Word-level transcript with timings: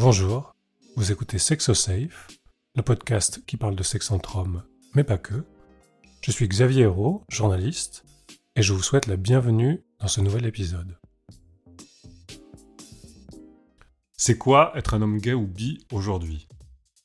Bonjour, 0.00 0.54
vous 0.94 1.10
écoutez 1.10 1.38
Sexosafe, 1.38 2.28
le 2.76 2.82
podcast 2.82 3.44
qui 3.46 3.56
parle 3.56 3.74
de 3.74 3.82
sexe 3.82 4.12
entre 4.12 4.36
hommes, 4.36 4.62
mais 4.94 5.02
pas 5.02 5.18
que. 5.18 5.44
Je 6.22 6.30
suis 6.30 6.46
Xavier 6.46 6.82
Hérault, 6.84 7.24
journaliste, 7.28 8.04
et 8.54 8.62
je 8.62 8.72
vous 8.72 8.82
souhaite 8.84 9.08
la 9.08 9.16
bienvenue 9.16 9.82
dans 9.98 10.06
ce 10.06 10.20
nouvel 10.20 10.46
épisode. 10.46 10.96
C'est 14.16 14.38
quoi 14.38 14.70
être 14.76 14.94
un 14.94 15.02
homme 15.02 15.18
gay 15.18 15.34
ou 15.34 15.48
bi 15.48 15.84
aujourd'hui? 15.90 16.46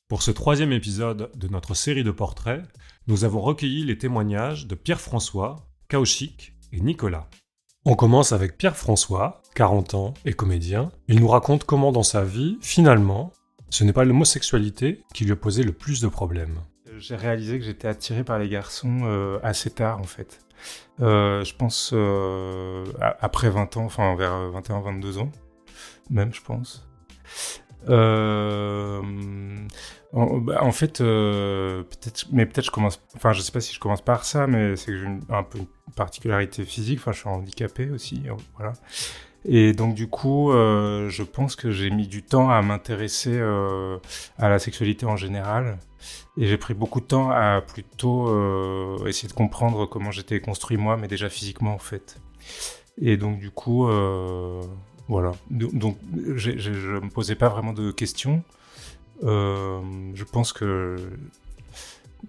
Pour 0.06 0.22
ce 0.22 0.30
troisième 0.30 0.70
épisode 0.70 1.32
de 1.34 1.48
notre 1.48 1.74
série 1.74 2.04
de 2.04 2.12
portraits, 2.12 2.62
nous 3.08 3.24
avons 3.24 3.40
recueilli 3.40 3.84
les 3.84 3.98
témoignages 3.98 4.68
de 4.68 4.76
Pierre-François, 4.76 5.68
Kauchik 5.88 6.54
et 6.70 6.78
Nicolas. 6.78 7.28
On 7.84 7.96
commence 7.96 8.30
avec 8.30 8.56
Pierre-François, 8.56 9.42
40 9.54 9.94
ans 9.94 10.14
et 10.24 10.32
comédien. 10.32 10.90
Il 11.08 11.20
nous 11.20 11.28
raconte 11.28 11.64
comment 11.64 11.92
dans 11.92 12.02
sa 12.02 12.24
vie, 12.24 12.58
finalement, 12.60 13.32
ce 13.70 13.84
n'est 13.84 13.92
pas 13.92 14.04
l'homosexualité 14.04 15.02
qui 15.14 15.24
lui 15.24 15.32
a 15.32 15.36
posé 15.36 15.62
le 15.62 15.72
plus 15.72 16.00
de 16.00 16.08
problèmes. 16.08 16.60
J'ai 16.98 17.16
réalisé 17.16 17.58
que 17.58 17.64
j'étais 17.64 17.88
attiré 17.88 18.22
par 18.22 18.38
les 18.38 18.48
garçons 18.48 19.00
euh, 19.02 19.38
assez 19.42 19.70
tard 19.70 19.98
en 19.98 20.04
fait. 20.04 20.40
Euh, 21.00 21.42
je 21.44 21.54
pense 21.56 21.90
euh, 21.92 22.84
après 23.20 23.50
20 23.50 23.76
ans, 23.76 23.84
enfin 23.84 24.14
vers 24.14 24.32
21-22 24.52 25.18
ans, 25.18 25.32
même 26.10 26.32
je 26.32 26.40
pense. 26.40 26.86
En, 30.16 30.38
bah, 30.38 30.62
en, 30.62 30.70
fait, 30.70 30.98
peut-être, 30.98 32.26
mais 32.30 32.46
peut-être 32.46 32.66
je 32.66 32.70
commence. 32.70 33.02
Enfin, 33.16 33.32
je 33.32 33.40
sais 33.40 33.50
pas 33.50 33.60
si 33.60 33.74
je 33.74 33.80
commence 33.80 34.02
par 34.02 34.24
ça, 34.24 34.46
mais 34.46 34.76
c'est 34.76 34.92
que 34.92 34.98
j'ai 34.98 35.08
un 35.28 35.42
peu 35.42 35.58
une 35.58 35.66
particularité 35.96 36.64
physique. 36.64 37.00
Enfin, 37.00 37.10
je 37.10 37.18
suis 37.18 37.28
handicapé 37.28 37.90
aussi, 37.90 38.22
voilà. 38.56 38.74
Et 39.46 39.72
donc 39.72 39.94
du 39.94 40.08
coup, 40.08 40.52
euh, 40.52 41.08
je 41.10 41.22
pense 41.22 41.56
que 41.56 41.70
j'ai 41.70 41.90
mis 41.90 42.06
du 42.06 42.22
temps 42.22 42.50
à 42.50 42.62
m'intéresser 42.62 43.36
euh, 43.36 43.98
à 44.38 44.48
la 44.48 44.58
sexualité 44.58 45.06
en 45.06 45.16
général. 45.16 45.78
Et 46.36 46.46
j'ai 46.46 46.58
pris 46.58 46.74
beaucoup 46.74 47.00
de 47.00 47.06
temps 47.06 47.30
à 47.30 47.60
plutôt 47.60 48.28
euh, 48.28 49.06
essayer 49.06 49.28
de 49.28 49.34
comprendre 49.34 49.86
comment 49.86 50.10
j'étais 50.10 50.40
construit 50.40 50.76
moi, 50.76 50.96
mais 50.96 51.08
déjà 51.08 51.28
physiquement 51.28 51.74
en 51.74 51.78
fait. 51.78 52.20
Et 53.00 53.16
donc 53.16 53.38
du 53.38 53.50
coup, 53.50 53.88
euh, 53.88 54.62
voilà. 55.08 55.32
Donc, 55.50 55.98
je 56.36 56.50
ne 56.50 57.00
me 57.00 57.10
posais 57.10 57.34
pas 57.34 57.48
vraiment 57.48 57.72
de 57.72 57.90
questions. 57.90 58.42
Euh, 59.22 59.80
je 60.14 60.24
pense 60.24 60.52
que. 60.52 60.96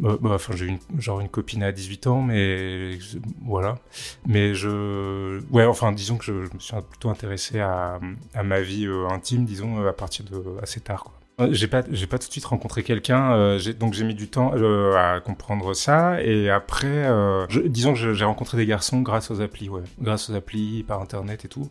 Euh, 0.04 0.18
bah, 0.20 0.32
enfin, 0.34 0.56
j'ai 0.56 0.66
une, 0.66 0.80
genre 0.98 1.22
une 1.22 1.30
copine 1.30 1.64
à 1.64 1.72
18 1.72 2.08
ans, 2.08 2.22
mais 2.22 2.98
voilà. 3.44 3.78
Mais 4.26 4.54
je. 4.54 5.42
Ouais, 5.52 5.66
enfin, 5.66 5.92
disons 5.92 6.18
que 6.18 6.26
je, 6.26 6.34
me 6.34 6.60
suis 6.60 6.76
plutôt 6.90 7.10
intéressé 7.10 7.60
à, 7.60 8.00
à 8.34 8.44
ma 8.44 8.62
vie 8.62 8.86
euh, 8.86 9.08
intime, 9.10 9.46
disons, 9.46 9.86
à 9.86 9.94
partir 9.94 10.26
de 10.26 10.44
assez 10.62 10.80
tard, 10.80 11.04
quoi. 11.04 11.14
Euh, 11.42 11.50
j'ai 11.52 11.68
pas, 11.68 11.84
j'ai 11.92 12.08
pas 12.08 12.18
tout 12.18 12.28
de 12.28 12.32
suite 12.32 12.46
rencontré 12.46 12.82
quelqu'un, 12.84 13.34
euh, 13.34 13.74
donc 13.74 13.94
j'ai 13.94 14.06
mis 14.06 14.16
du 14.16 14.30
temps 14.30 14.54
euh, 14.56 14.96
à 14.96 15.20
comprendre 15.20 15.74
ça. 15.74 16.22
Et 16.22 16.50
après, 16.50 16.88
euh, 16.88 17.46
je, 17.50 17.60
disons 17.60 17.94
que 17.94 18.14
j'ai 18.14 18.26
rencontré 18.26 18.58
des 18.58 18.66
garçons 18.66 19.02
grâce 19.02 19.32
aux 19.32 19.42
applis, 19.42 19.68
ouais, 19.70 19.82
grâce 20.00 20.30
aux 20.30 20.34
applis, 20.34 20.84
par 20.84 21.02
internet 21.02 21.44
et 21.44 21.50
tout. 21.50 21.70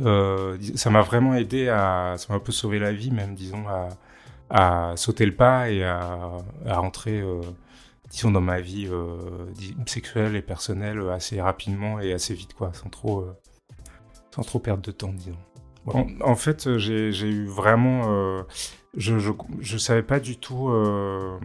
Euh, 0.00 0.56
ça 0.74 0.90
m'a 0.90 1.02
vraiment 1.02 1.34
aidé 1.34 1.68
à, 1.68 2.14
ça 2.16 2.26
m'a 2.30 2.36
un 2.36 2.40
peu 2.40 2.52
sauvé 2.52 2.78
la 2.78 2.92
vie, 2.92 3.10
même 3.10 3.34
disons 3.34 3.68
à, 3.68 3.90
à 4.54 4.94
sauter 4.96 5.26
le 5.26 5.34
pas 5.34 5.70
et 5.70 5.84
à, 5.84 6.30
à 6.64 6.78
rentrer, 6.78 7.20
euh, 7.20 7.40
disons 8.10 8.30
dans 8.30 8.40
ma 8.40 8.60
vie 8.60 8.88
sexuelle 9.86 10.36
et 10.36 10.42
personnelle 10.42 11.00
assez 11.10 11.40
rapidement 11.40 12.00
et 12.00 12.12
assez 12.12 12.34
vite, 12.34 12.54
quoi, 12.54 12.72
sans 12.72 12.88
trop, 12.88 13.26
sans 14.34 14.42
trop 14.42 14.60
perdre 14.60 14.82
de 14.82 14.92
temps, 14.92 15.12
disons. 15.12 15.36
En, 15.86 16.36
fait, 16.36 16.78
j'ai 16.78 17.28
eu 17.28 17.46
vraiment. 17.46 18.02
Euh, 18.06 18.42
je, 18.96 19.18
je, 19.18 19.32
je, 19.60 19.76
savais 19.76 20.02
pas 20.02 20.18
du 20.18 20.38
tout. 20.38 20.68
Euh, 20.68 21.38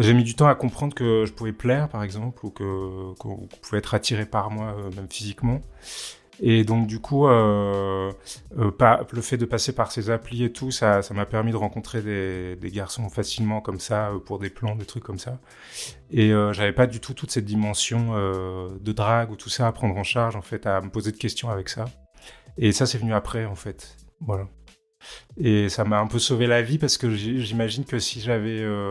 j'ai 0.00 0.12
mis 0.12 0.24
du 0.24 0.34
temps 0.34 0.46
à 0.46 0.54
comprendre 0.54 0.94
que 0.94 1.24
je 1.24 1.32
pouvais 1.32 1.52
plaire, 1.52 1.88
par 1.88 2.02
exemple, 2.02 2.44
ou 2.44 2.50
que 2.50 3.14
qu'on 3.14 3.48
pouvait 3.62 3.78
être 3.78 3.94
attiré 3.94 4.26
par 4.26 4.50
moi, 4.50 4.76
euh, 4.78 4.90
même 4.94 5.08
physiquement. 5.08 5.60
Et 6.40 6.64
donc, 6.64 6.86
du 6.86 7.00
coup, 7.00 7.26
euh, 7.26 8.12
pas, 8.78 9.06
le 9.10 9.22
fait 9.22 9.36
de 9.36 9.44
passer 9.46 9.72
par 9.72 9.90
ces 9.90 10.10
applis 10.10 10.44
et 10.44 10.52
tout, 10.52 10.70
ça 10.70 11.00
m'a 11.12 11.26
permis 11.26 11.50
de 11.50 11.56
rencontrer 11.56 12.02
des, 12.02 12.70
garçons 12.70 13.08
facilement 13.08 13.60
comme 13.60 13.80
ça, 13.80 14.12
pour 14.26 14.38
des 14.38 14.50
plans, 14.50 14.76
des 14.76 14.84
trucs 14.84 15.04
comme 15.04 15.18
ça. 15.18 15.38
Et 16.10 16.30
j'avais 16.52 16.72
pas 16.72 16.86
du 16.86 17.00
tout 17.00 17.14
toute 17.14 17.30
cette 17.30 17.46
dimension 17.46 18.14
de 18.14 18.92
drague 18.92 19.30
ou 19.30 19.36
tout 19.36 19.48
ça 19.48 19.66
à 19.66 19.72
prendre 19.72 19.96
en 19.96 20.04
charge, 20.04 20.36
en 20.36 20.42
fait, 20.42 20.66
à 20.66 20.80
me 20.80 20.90
poser 20.90 21.12
de 21.12 21.16
questions 21.16 21.48
avec 21.48 21.68
ça. 21.68 21.86
Et 22.58 22.72
ça, 22.72 22.86
c'est 22.86 22.98
venu 22.98 23.14
après, 23.14 23.46
en 23.46 23.54
fait. 23.56 23.96
Voilà. 24.20 24.46
Et 25.38 25.68
ça 25.68 25.84
m'a 25.84 25.98
un 25.98 26.06
peu 26.06 26.18
sauvé 26.18 26.46
la 26.46 26.62
vie 26.62 26.78
parce 26.78 26.96
que 26.96 27.10
j'imagine 27.14 27.84
que 27.84 27.98
si 27.98 28.20
j'avais 28.20 28.60
euh, 28.60 28.90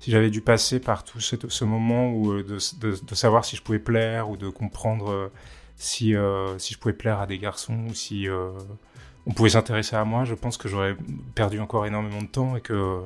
si 0.00 0.10
j'avais 0.10 0.30
dû 0.30 0.40
passer 0.40 0.80
par 0.80 1.04
tout 1.04 1.20
ce, 1.20 1.64
moment 1.64 2.10
où 2.10 2.32
euh, 2.32 2.42
de, 2.42 3.14
savoir 3.14 3.44
si 3.44 3.56
je 3.56 3.62
pouvais 3.62 3.78
plaire 3.78 4.28
ou 4.28 4.36
de 4.36 4.48
comprendre 4.48 5.10
euh, 5.10 5.32
si 5.76 6.14
euh, 6.14 6.58
si 6.58 6.74
je 6.74 6.78
pouvais 6.78 6.94
plaire 6.94 7.20
à 7.20 7.26
des 7.26 7.38
garçons 7.38 7.86
ou 7.88 7.94
si 7.94 8.28
euh, 8.28 8.50
on 9.26 9.32
pouvait 9.32 9.50
s'intéresser 9.50 9.96
à 9.96 10.04
moi, 10.04 10.24
je 10.24 10.34
pense 10.34 10.56
que 10.56 10.68
j'aurais 10.68 10.96
perdu 11.34 11.60
encore 11.60 11.86
énormément 11.86 12.22
de 12.22 12.28
temps 12.28 12.56
et 12.56 12.60
que 12.60 13.00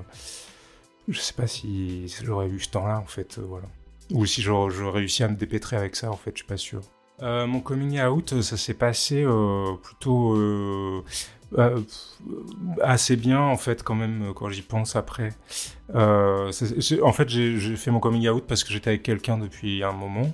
je 1.09 1.19
sais 1.19 1.35
pas 1.35 1.47
si, 1.47 2.07
j'aurais 2.23 2.49
eu 2.49 2.61
ce 2.61 2.69
temps-là 2.71 2.99
en 2.99 3.07
fait, 3.07 3.39
voilà. 3.39 3.67
Ou 4.13 4.27
si 4.27 4.43
j'aurais 4.43 4.91
réussi 4.91 5.23
à 5.23 5.29
me 5.29 5.37
dépêtrer 5.37 5.77
avec 5.77 5.95
ça, 5.95 6.11
en 6.11 6.17
fait, 6.17 6.33
je 6.33 6.39
suis 6.39 6.47
pas 6.47 6.57
sûr. 6.57 6.81
Euh, 7.23 7.47
mon 7.47 7.61
coming 7.61 8.01
out, 8.01 8.41
ça 8.41 8.57
s'est 8.57 8.75
passé 8.75 9.23
euh, 9.23 9.75
plutôt 9.83 10.35
euh, 10.37 11.05
euh, 11.59 11.81
assez 12.81 13.17
bien 13.17 13.41
en 13.41 13.57
fait 13.57 13.83
quand 13.83 13.95
même 13.95 14.33
quand 14.35 14.49
j'y 14.49 14.63
pense 14.63 14.97
après. 14.97 15.33
en 15.95 17.13
fait, 17.13 17.29
j'ai 17.29 17.77
fait 17.77 17.91
mon 17.91 18.01
coming 18.01 18.29
out 18.29 18.45
parce 18.47 18.65
que 18.65 18.73
j'étais 18.73 18.91
avec 18.91 19.03
quelqu'un 19.03 19.37
depuis 19.37 19.83
un 19.83 19.93
moment. 19.93 20.33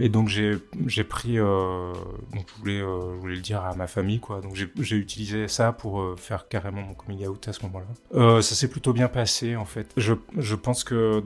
Et 0.00 0.08
donc 0.08 0.28
j'ai 0.28 1.04
pris, 1.04 1.38
euh, 1.38 1.92
donc 2.32 2.46
je 2.48 2.60
voulais, 2.60 2.80
euh, 2.80 3.14
je 3.14 3.20
voulais 3.20 3.34
le 3.34 3.40
dire 3.40 3.62
à 3.62 3.74
ma 3.74 3.88
famille 3.88 4.20
quoi. 4.20 4.40
Donc 4.40 4.54
j'ai 4.54 4.96
utilisé 4.96 5.48
ça 5.48 5.72
pour 5.72 6.00
euh, 6.00 6.14
faire 6.16 6.48
carrément 6.48 6.82
mon 6.82 6.94
coming 6.94 7.26
out 7.26 7.48
à 7.48 7.52
ce 7.52 7.62
moment-là. 7.64 8.40
ça 8.40 8.54
s'est 8.54 8.68
plutôt 8.68 8.92
bien 8.92 9.08
passé 9.08 9.56
en 9.56 9.64
fait. 9.64 9.92
Je, 9.96 10.14
je 10.36 10.54
pense 10.54 10.84
que 10.84 11.22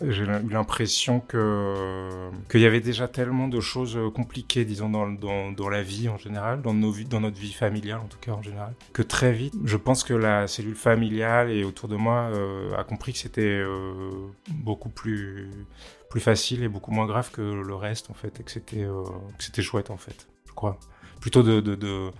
j'ai 0.00 0.22
eu 0.22 0.50
l'impression 0.50 1.20
que 1.20 2.30
qu'il 2.50 2.60
y 2.60 2.66
avait 2.66 2.80
déjà 2.80 3.08
tellement 3.08 3.48
de 3.48 3.58
choses 3.58 3.98
compliquées, 4.14 4.64
disons, 4.64 4.90
dans, 4.90 5.08
dans, 5.08 5.50
dans 5.50 5.68
la 5.68 5.82
vie 5.82 6.08
en 6.08 6.18
général, 6.18 6.62
dans, 6.62 6.74
nos 6.74 6.92
vies, 6.92 7.04
dans 7.04 7.20
notre 7.20 7.38
vie 7.38 7.52
familiale 7.52 7.98
en 7.98 8.06
tout 8.06 8.18
cas 8.20 8.32
en 8.32 8.42
général, 8.42 8.74
que 8.92 9.02
très 9.02 9.32
vite, 9.32 9.54
je 9.64 9.76
pense 9.76 10.04
que 10.04 10.14
la 10.14 10.46
cellule 10.46 10.76
familiale 10.76 11.50
et 11.50 11.64
autour 11.64 11.88
de 11.88 11.96
moi 11.96 12.30
a 12.76 12.84
compris 12.84 13.12
que 13.14 13.18
c'était 13.18 13.62
beaucoup 14.48 14.90
plus 14.90 15.48
plus 16.10 16.20
facile 16.20 16.62
et 16.62 16.68
beaucoup 16.68 16.90
moins 16.90 17.06
grave 17.06 17.30
que 17.30 17.42
le 17.42 17.74
reste 17.74 18.10
en 18.10 18.14
fait, 18.14 18.40
et 18.40 18.42
que 18.42 18.50
c'était 18.50 18.84
euh, 18.84 19.04
c'était 19.38 19.62
chouette 19.62 19.90
en 19.90 19.96
fait, 19.96 20.28
je 20.46 20.52
crois. 20.52 20.78
Plutôt 21.20 21.42
de, 21.42 22.12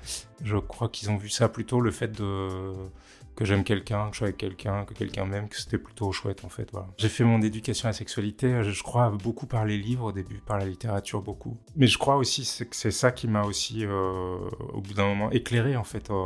je 0.43 0.57
crois 0.57 0.89
qu'ils 0.89 1.09
ont 1.11 1.17
vu 1.17 1.29
ça 1.29 1.49
plutôt 1.49 1.81
le 1.81 1.93
fait 1.93 2.09
de 2.09 2.73
que 3.39 3.45
j'aime 3.45 3.63
quelqu'un, 3.63 4.07
que 4.07 4.15
je 4.15 4.17
suis 4.17 4.25
avec 4.25 4.37
quelqu'un, 4.37 4.85
que 4.85 4.95
quelqu'un 4.95 5.25
m'aime, 5.25 5.49
que 5.49 5.57
c'était 5.57 5.79
plutôt 5.79 6.11
chouette 6.11 6.45
en 6.45 6.49
fait. 6.49 6.69
Voilà. 6.73 6.89
J'ai 6.97 7.09
fait 7.09 7.23
mon 7.23 7.41
éducation 7.41 7.87
à 7.87 7.91
la 7.91 7.93
sexualité, 7.93 8.65
je, 8.65 8.83
crois 8.83 9.11
beaucoup 9.11 9.47
par 9.47 9.65
les 9.65 9.79
livres 9.79 10.07
au 10.07 10.13
début, 10.13 10.43
par 10.45 10.59
la 10.59 10.65
littérature 10.65 11.23
beaucoup. 11.23 11.57
Mais 11.77 11.87
je 11.87 11.99
crois 11.99 12.17
aussi 12.17 12.43
que 12.69 12.75
c'est 12.75 12.91
ça 12.91 13.13
qui 13.13 13.29
m'a 13.29 13.45
aussi 13.45 13.87
euh, 13.87 14.39
au 14.73 14.81
bout 14.81 14.93
d'un 14.95 15.07
moment 15.07 15.31
éclairé 15.31 15.77
en 15.77 15.85
fait, 15.85 16.11
euh, 16.11 16.25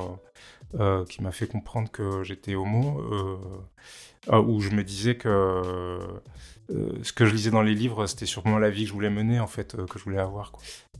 euh, 0.80 1.04
qui 1.04 1.22
m'a 1.22 1.32
fait 1.32 1.46
comprendre 1.46 1.90
que 1.90 2.22
j'étais 2.22 2.54
homo, 2.54 3.02
où 4.32 4.60
je 4.62 4.70
me 4.70 4.82
disais 4.82 5.16
que 5.16 6.00
euh, 6.70 6.98
ce 7.02 7.12
que 7.12 7.26
je 7.26 7.32
lisais 7.32 7.50
dans 7.50 7.62
les 7.62 7.74
livres, 7.74 8.06
c'était 8.06 8.26
sûrement 8.26 8.58
la 8.58 8.70
vie 8.70 8.82
que 8.82 8.88
je 8.88 8.94
voulais 8.94 9.10
mener 9.10 9.40
en 9.40 9.46
fait, 9.46 9.76
que 9.86 9.98
je 9.98 10.04
voulais 10.04 10.18
avoir. 10.18 10.52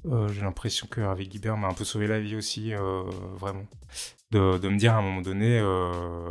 Euh, 0.06 0.28
j'ai 0.28 0.42
l'impression 0.42 0.86
que 0.88 1.00
Hervé 1.00 1.26
Guibert 1.26 1.56
m'a 1.56 1.68
un 1.68 1.74
peu 1.74 1.84
sauvé 1.84 2.06
la 2.06 2.20
vie 2.20 2.36
aussi, 2.36 2.74
euh, 2.74 3.02
vraiment. 3.38 3.66
De, 4.30 4.68
me 4.68 4.78
dire 4.78 4.94
à 4.94 4.98
un 4.98 5.02
moment 5.02 5.20
donné, 5.20 5.58
euh, 5.58 6.26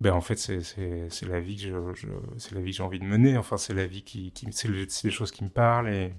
ben 0.00 0.12
en 0.12 0.20
fait 0.20 0.36
c'est 0.36 1.26
la 1.28 1.40
vie 1.40 1.56
que 1.56 1.94
je, 1.94 2.06
la 2.54 2.60
vie 2.60 2.70
que 2.70 2.76
j'ai 2.76 2.82
envie 2.82 3.00
de 3.00 3.04
mener. 3.04 3.36
Enfin 3.36 3.56
c'est 3.56 3.74
la 3.74 3.86
vie 3.86 4.02
qui, 4.02 4.32
c'est 4.52 4.68
les 4.68 5.10
choses 5.10 5.32
qui 5.32 5.44
me 5.44 5.50
parlent 5.50 5.88
et 5.88 6.12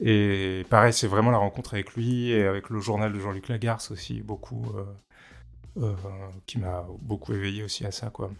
et 0.00 0.64
pareil 0.70 0.92
c'est 0.92 1.06
vraiment 1.06 1.30
la 1.30 1.38
rencontre 1.38 1.74
avec 1.74 1.94
lui 1.94 2.30
et 2.30 2.44
avec 2.44 2.70
le 2.70 2.80
journal 2.80 3.12
de 3.12 3.20
Jean-Luc 3.20 3.48
Lagarce 3.48 3.90
aussi 3.90 4.22
beaucoup 4.22 4.64
euh, 4.76 4.84
euh, 5.82 5.94
qui 6.46 6.58
m'a 6.58 6.86
beaucoup 7.00 7.34
éveillé 7.34 7.62
aussi 7.62 7.84
à 7.84 7.90
ça 7.90 8.10
quoi. 8.10 8.30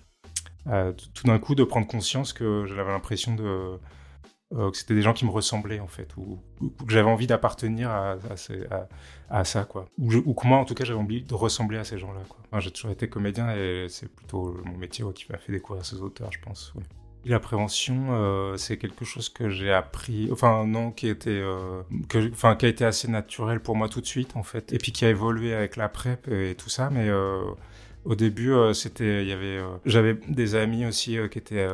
Euh, 0.71 0.93
tout 1.15 1.27
d'un 1.27 1.39
coup 1.39 1.55
de 1.55 1.65
prendre 1.65 1.87
conscience 1.87 2.33
que 2.33 2.67
j'avais 2.67 2.91
l'impression 2.91 3.35
de 3.35 3.79
euh, 4.55 4.71
que 4.71 4.77
c'était 4.79 4.95
des 4.95 5.03
gens 5.03 5.13
qui 5.13 5.27
me 5.27 5.31
ressemblaient 5.31 5.81
en 5.81 5.89
fait, 5.89 6.17
ou, 6.17 6.41
que 6.61 6.91
j'avais 6.91 7.09
envie 7.09 7.27
d'appartenir 7.27 7.91
à, 7.91 8.13
à, 8.71 8.89
à, 9.29 9.45
ça, 9.45 9.65
quoi. 9.65 9.89
Ou, 9.99 10.35
que 10.35 10.47
moi, 10.47 10.57
en 10.57 10.65
tout 10.65 10.75
cas, 10.75 10.85
j'avais 10.85 10.99
envie 10.99 11.23
de 11.23 11.35
ressembler 11.35 11.77
à 11.77 11.85
ces 11.85 11.99
gens-là, 11.99 12.21
quoi. 12.29 12.61
J'ai 12.61 12.71
toujours 12.71 12.91
été 12.91 13.11
comédien 13.11 13.55
et 13.55 13.87
c'est 13.91 14.09
plutôt 14.11 14.57
mon 14.65 14.79
métier 14.79 15.05
qui 15.15 15.27
m'a 15.31 15.37
fait 15.37 15.53
découvrir 15.53 15.85
ces 15.85 15.97
auteurs, 15.97 16.33
je 16.33 16.41
pense. 16.41 16.73
La 17.27 17.41
prévention, 17.41 18.57
c'est 18.57 18.79
quelque 18.79 19.05
chose 19.05 19.29
que 19.29 19.51
j'ai 19.51 19.71
appris, 19.71 20.31
enfin 20.33 20.65
non, 20.67 20.93
qui 20.93 21.09
était, 21.09 21.43
enfin 22.33 22.57
qui 22.57 22.65
a 22.65 22.69
été 22.71 22.87
assez 22.87 23.07
naturel 23.09 23.61
pour 23.61 23.77
moi 23.77 23.91
tout 23.91 24.01
de 24.01 24.07
suite 24.07 24.35
en 24.35 24.43
fait, 24.43 24.73
et 24.73 24.79
puis 24.79 24.93
qui 24.93 25.05
a 25.05 25.11
évolué 25.11 25.53
avec 25.53 25.77
la 25.77 25.91
prep 25.91 26.27
et 26.29 26.55
tout 26.55 26.71
ça, 26.71 26.89
mais 26.89 27.11
au 28.05 28.15
début, 28.15 28.53
euh, 28.53 28.73
c'était, 28.73 29.23
il 29.23 29.29
y 29.29 29.33
avait, 29.33 29.59
euh, 29.59 29.77
j'avais 29.85 30.15
des 30.29 30.55
amis 30.55 30.87
aussi 30.87 31.19
euh, 31.19 31.29
qui 31.29 31.39
étaient 31.39 31.69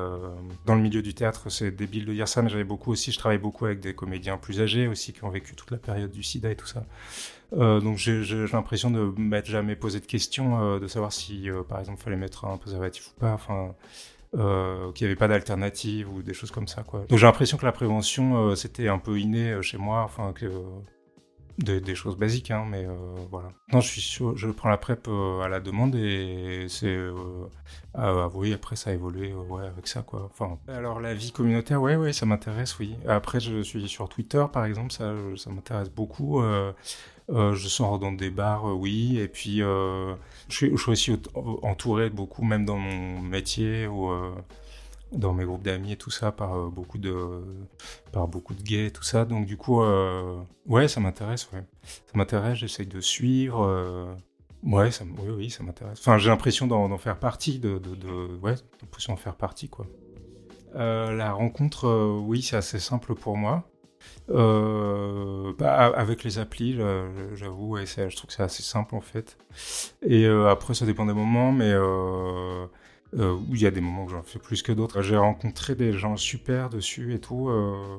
dans 0.67 0.75
le 0.75 0.81
milieu 0.81 1.03
du 1.03 1.15
théâtre. 1.15 1.51
C'est 1.51 1.71
débile 1.71 2.07
de 2.07 2.13
dire 2.13 2.29
ça, 2.29 2.43
mais 2.43 2.49
j'avais 2.49 2.65
beaucoup 2.65 2.93
aussi. 2.93 3.13
Je 3.13 3.19
travaillais 3.19 3.41
beaucoup 3.41 3.67
avec 3.67 3.81
des 3.81 3.95
comédiens 3.95 4.39
plus 4.39 4.61
âgés 4.61 4.89
aussi 4.89 5.13
qui 5.13 5.25
ont 5.25 5.31
vécu 5.31 5.55
toute 5.55 5.71
la 5.71 5.79
période 5.79 6.11
du 6.11 6.23
SIDA 6.23 6.51
et 6.51 6.57
tout 6.57 6.67
ça. 6.67 6.85
donc 7.53 7.99
j'ai 7.99 8.47
l'impression 8.53 8.91
de 8.91 9.13
m'être 9.17 9.47
jamais 9.47 9.77
posé 9.77 10.01
de 10.01 10.07
questions, 10.07 10.79
de 10.79 10.87
savoir 10.89 11.13
si, 11.13 11.49
par 11.69 11.79
exemple, 11.81 12.03
fallait 12.03 12.17
mettre 12.17 12.45
un 12.47 12.57
préservatif 12.57 13.09
ou 13.09 13.21
pas. 13.21 13.33
Enfin. 13.33 13.75
qu'il 14.33 15.07
n'y 15.07 15.11
avait 15.11 15.17
pas 15.17 15.29
d'alternative 15.29 16.13
ou 16.13 16.23
des 16.23 16.35
choses 16.35 16.51
comme 16.51 16.67
ça. 16.67 16.83
Quoi. 16.83 17.05
Donc 17.09 17.19
j'ai 17.19 17.27
l'impression 17.27 17.57
que 17.57 17.65
la 17.65 17.73
prévention, 17.73 18.57
c'était 18.57 18.89
un 18.89 18.99
peu 18.99 19.19
inné 19.19 19.63
chez 19.63 19.79
moi, 19.79 20.03
enfin 20.03 20.33
que 20.33 20.51
des, 21.59 21.95
choses 21.95 22.17
basiques, 22.17 22.51
hein, 22.51 22.65
mais 22.69 22.85
euh, 22.87 22.95
voilà. 23.31 23.49
Non, 23.73 23.81
je 23.81 23.89
suis 24.01 24.25
je 24.37 24.49
prends 24.49 24.69
la 24.69 24.77
prep 24.77 25.07
euh, 25.09 25.41
à 25.41 25.49
la 25.49 25.61
demande 25.61 25.95
et 25.95 26.67
c'est. 26.69 26.99
Ah, 27.95 28.29
oui, 28.35 28.53
après 28.53 28.77
ça 28.77 28.91
a 28.91 28.93
évolué 28.93 29.33
ouais, 29.33 29.67
avec 29.67 29.87
ça, 29.87 30.03
quoi. 30.03 30.29
Enfin, 30.31 30.59
alors 30.69 31.01
la 31.01 31.15
vie 31.15 31.33
communautaire, 31.33 31.81
ouais, 31.81 31.97
ouais, 31.97 32.13
ça 32.13 32.27
m'intéresse, 32.27 32.79
oui. 32.79 32.97
Après, 33.09 33.41
je 33.41 33.63
suis 33.63 33.89
sur 33.89 34.09
Twitter, 34.09 34.45
par 34.53 34.65
exemple, 34.65 34.93
ça, 34.93 35.13
ça 35.37 35.51
m'intéresse 35.51 35.91
beaucoup. 35.91 36.43
je 37.29 37.69
sors 37.69 37.99
dans 37.99 38.13
des 38.13 38.31
bars, 38.31 38.65
oui, 38.77 39.19
et 39.19 39.29
puis 39.29 39.59
je 39.59 40.17
suis, 40.49 40.71
je, 40.71 40.77
suis, 40.77 40.91
aussi 40.91 41.21
entouré 41.63 42.11
beaucoup, 42.11 42.45
même 42.45 42.65
dans 42.65 42.79
mon 42.79 43.21
métier, 43.21 43.87
dans 45.13 45.33
mes 45.33 45.45
groupes 45.45 45.63
d'amis 45.63 45.93
et 45.93 45.97
tout 45.97 46.11
ça 46.11 46.33
par 46.33 46.57
euh, 46.57 46.69
beaucoup 46.69 46.99
de 46.99 47.15
par 48.13 48.27
beaucoup 48.29 48.55
de 48.55 48.63
gays 48.63 48.87
et 48.87 48.91
tout 48.91 49.03
ça. 49.03 49.25
Donc 49.25 49.47
du 49.47 49.57
coup 49.57 49.83
euh, 49.83 50.41
ouais 50.67 50.89
ça 50.89 51.01
m'intéresse 51.01 51.49
ouais. 51.53 51.63
Ça 51.83 52.13
m'intéresse 52.15 52.59
j'essaye 52.59 52.87
de 52.87 53.01
suivre 53.01 53.65
euh, 53.65 54.13
ouais 54.65 54.91
ça 54.91 55.05
oui 55.05 55.31
oui 55.37 55.51
ça 55.51 55.63
m'intéresse. 55.63 55.99
Enfin 56.01 56.19
j'ai 56.19 56.31
l'impression 56.31 56.67
d'en 56.67 56.99
faire 56.99 57.19
partie 57.19 57.59
de, 57.59 57.79
de, 57.79 57.95
de 57.95 58.39
ouais 58.43 58.55
d'en 59.09 59.17
faire 59.17 59.37
partie 59.37 59.69
quoi. 59.69 59.87
La 60.75 61.33
rencontre 61.33 62.19
oui 62.27 62.43
c'est 62.43 62.57
assez 62.57 62.81
simple 62.81 63.15
pour 63.15 63.37
moi. 63.37 63.65
Bah, 64.29 65.93
avec 65.97 66.25
les 66.25 66.39
applis, 66.39 66.77
j'avoue, 67.35 67.77
je 67.77 68.17
trouve 68.17 68.27
que 68.27 68.33
c'est 68.33 68.43
assez 68.43 68.63
simple 68.63 68.95
en 68.97 69.01
fait. 69.01 69.39
Et 70.03 70.27
après, 70.27 70.75
ça 70.75 70.85
dépend 70.87 71.07
des 71.07 71.13
moments, 71.15 71.53
mais 71.53 71.73
euh, 71.73 72.67
où 73.13 73.55
il 73.55 73.61
y 73.61 73.67
a 73.67 73.71
des 73.71 73.81
moments 73.81 74.05
où 74.05 74.09
j'en 74.09 74.23
fais 74.23 74.39
plus 74.39 74.63
que 74.63 74.73
d'autres. 74.73 75.03
J'ai 75.03 75.17
rencontré 75.17 75.75
des 75.75 75.93
gens 75.93 76.17
super 76.17 76.71
dessus 76.71 77.15
et 77.15 77.21
tout. 77.21 77.49
Euh. 77.49 77.99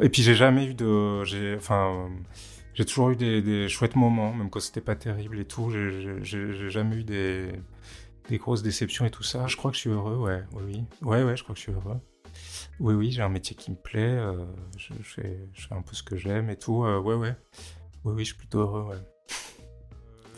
Et 0.00 0.08
puis 0.08 0.22
j'ai 0.22 0.34
jamais 0.34 0.66
eu 0.66 0.74
de, 0.74 1.24
j'ai, 1.24 1.54
enfin, 1.56 2.10
j'ai 2.74 2.84
toujours 2.84 3.10
eu 3.10 3.16
des, 3.16 3.68
chouettes 3.68 3.96
moments, 3.96 4.32
même 4.32 4.48
quand 4.48 4.60
c'était 4.60 4.80
pas 4.80 4.96
terrible 4.96 5.38
et 5.38 5.44
tout. 5.44 5.70
J'ai 5.70 6.70
jamais 6.70 6.96
eu 6.96 7.04
des, 7.04 7.52
grosses 8.38 8.62
déceptions 8.62 9.04
et 9.04 9.10
tout 9.10 9.22
ça. 9.22 9.46
Je 9.46 9.56
crois 9.56 9.70
que 9.70 9.76
je 9.76 9.82
suis 9.82 9.90
heureux, 9.90 10.16
ouais, 10.16 10.42
oui, 10.52 10.62
oui, 10.66 10.84
ouais, 11.02 11.22
ouais, 11.24 11.36
je 11.36 11.42
crois 11.42 11.54
que 11.54 11.58
je 11.58 11.64
suis 11.64 11.72
heureux. 11.72 12.00
Oui, 12.80 12.94
oui, 12.94 13.10
j'ai 13.10 13.22
un 13.22 13.28
métier 13.28 13.54
qui 13.54 13.70
me 13.70 13.76
plaît, 13.76 14.00
euh, 14.00 14.46
je, 14.78 14.94
fais, 15.02 15.38
un 15.70 15.82
peu 15.82 15.94
ce 15.94 16.02
que 16.02 16.16
j'aime 16.16 16.48
et 16.48 16.56
tout. 16.56 16.78
ouais, 16.78 17.14
ouais, 17.14 17.34
oui, 18.04 18.12
oui, 18.14 18.24
je 18.24 18.28
suis 18.30 18.38
plutôt 18.38 18.60
heureux, 18.60 18.82
ouais 18.84 19.11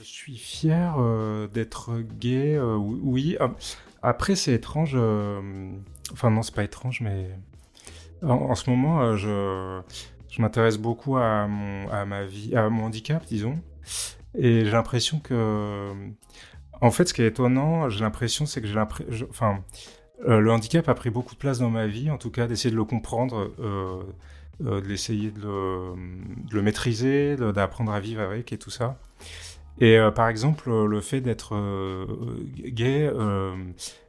je 0.05 0.11
suis 0.11 0.37
fier 0.37 0.97
euh, 0.99 1.49
d'être 1.49 1.99
gay, 2.19 2.57
euh, 2.57 2.77
oui. 2.77 3.37
Ah, 3.41 3.53
après, 4.03 4.37
c'est 4.37 4.53
étrange. 4.53 4.93
Euh, 4.95 5.71
enfin, 6.13 6.31
non, 6.31 6.43
c'est 6.43 6.55
pas 6.55 6.65
étrange, 6.65 7.01
mais 7.01 7.31
en, 8.23 8.55
ce 8.55 8.69
moment, 8.69 9.17
je, 9.17 9.81
m'intéresse 10.39 10.77
beaucoup 10.77 11.17
à, 11.17 11.47
mon, 11.47 11.87
ma 12.05 12.25
vie, 12.25 12.55
à 12.55 12.69
mon 12.69 12.85
handicap, 12.85 13.25
disons. 13.25 13.59
Et 14.37 14.65
j'ai 14.65 14.71
l'impression 14.71 15.21
que. 15.21 15.93
En 16.81 16.91
fait, 16.91 17.09
ce 17.09 17.15
qui 17.15 17.23
est 17.23 17.29
étonnant, 17.29 17.89
j'ai 17.89 18.01
l'impression, 18.01 18.45
c'est 18.45 18.61
que 18.61 18.67
j'ai 18.67 18.75
l'impression. 18.75 19.29
Le 20.27 20.51
handicap 20.51 20.89
a 20.89 20.95
pris 20.95 21.11
beaucoup 21.11 21.35
de 21.35 21.39
place 21.39 21.59
dans 21.61 21.71
ma 21.71 21.87
vie, 21.87 22.11
en 22.11 22.19
tout 22.19 22.31
cas, 22.31 22.47
d'essayer 22.47 22.71
de 22.71 22.77
le 22.77 22.85
comprendre. 22.85 23.51
de 24.61 24.81
l'essayer 24.87 25.31
de 25.31 25.41
le, 25.41 25.95
de 26.49 26.55
le 26.55 26.63
maîtriser, 26.63 27.37
d'apprendre 27.37 27.93
à 27.93 28.01
vivre 28.01 28.21
avec 28.21 28.53
et 28.53 28.59
tout 28.59 28.71
ça. 28.71 28.99
Et 29.81 29.99
euh, 29.99 30.11
par 30.11 30.29
exemple, 30.29 30.71
euh, 30.71 30.87
le 30.87 31.01
fait 31.01 31.21
d'être 31.21 31.55
euh, 31.57 32.07
gay, 32.65 33.11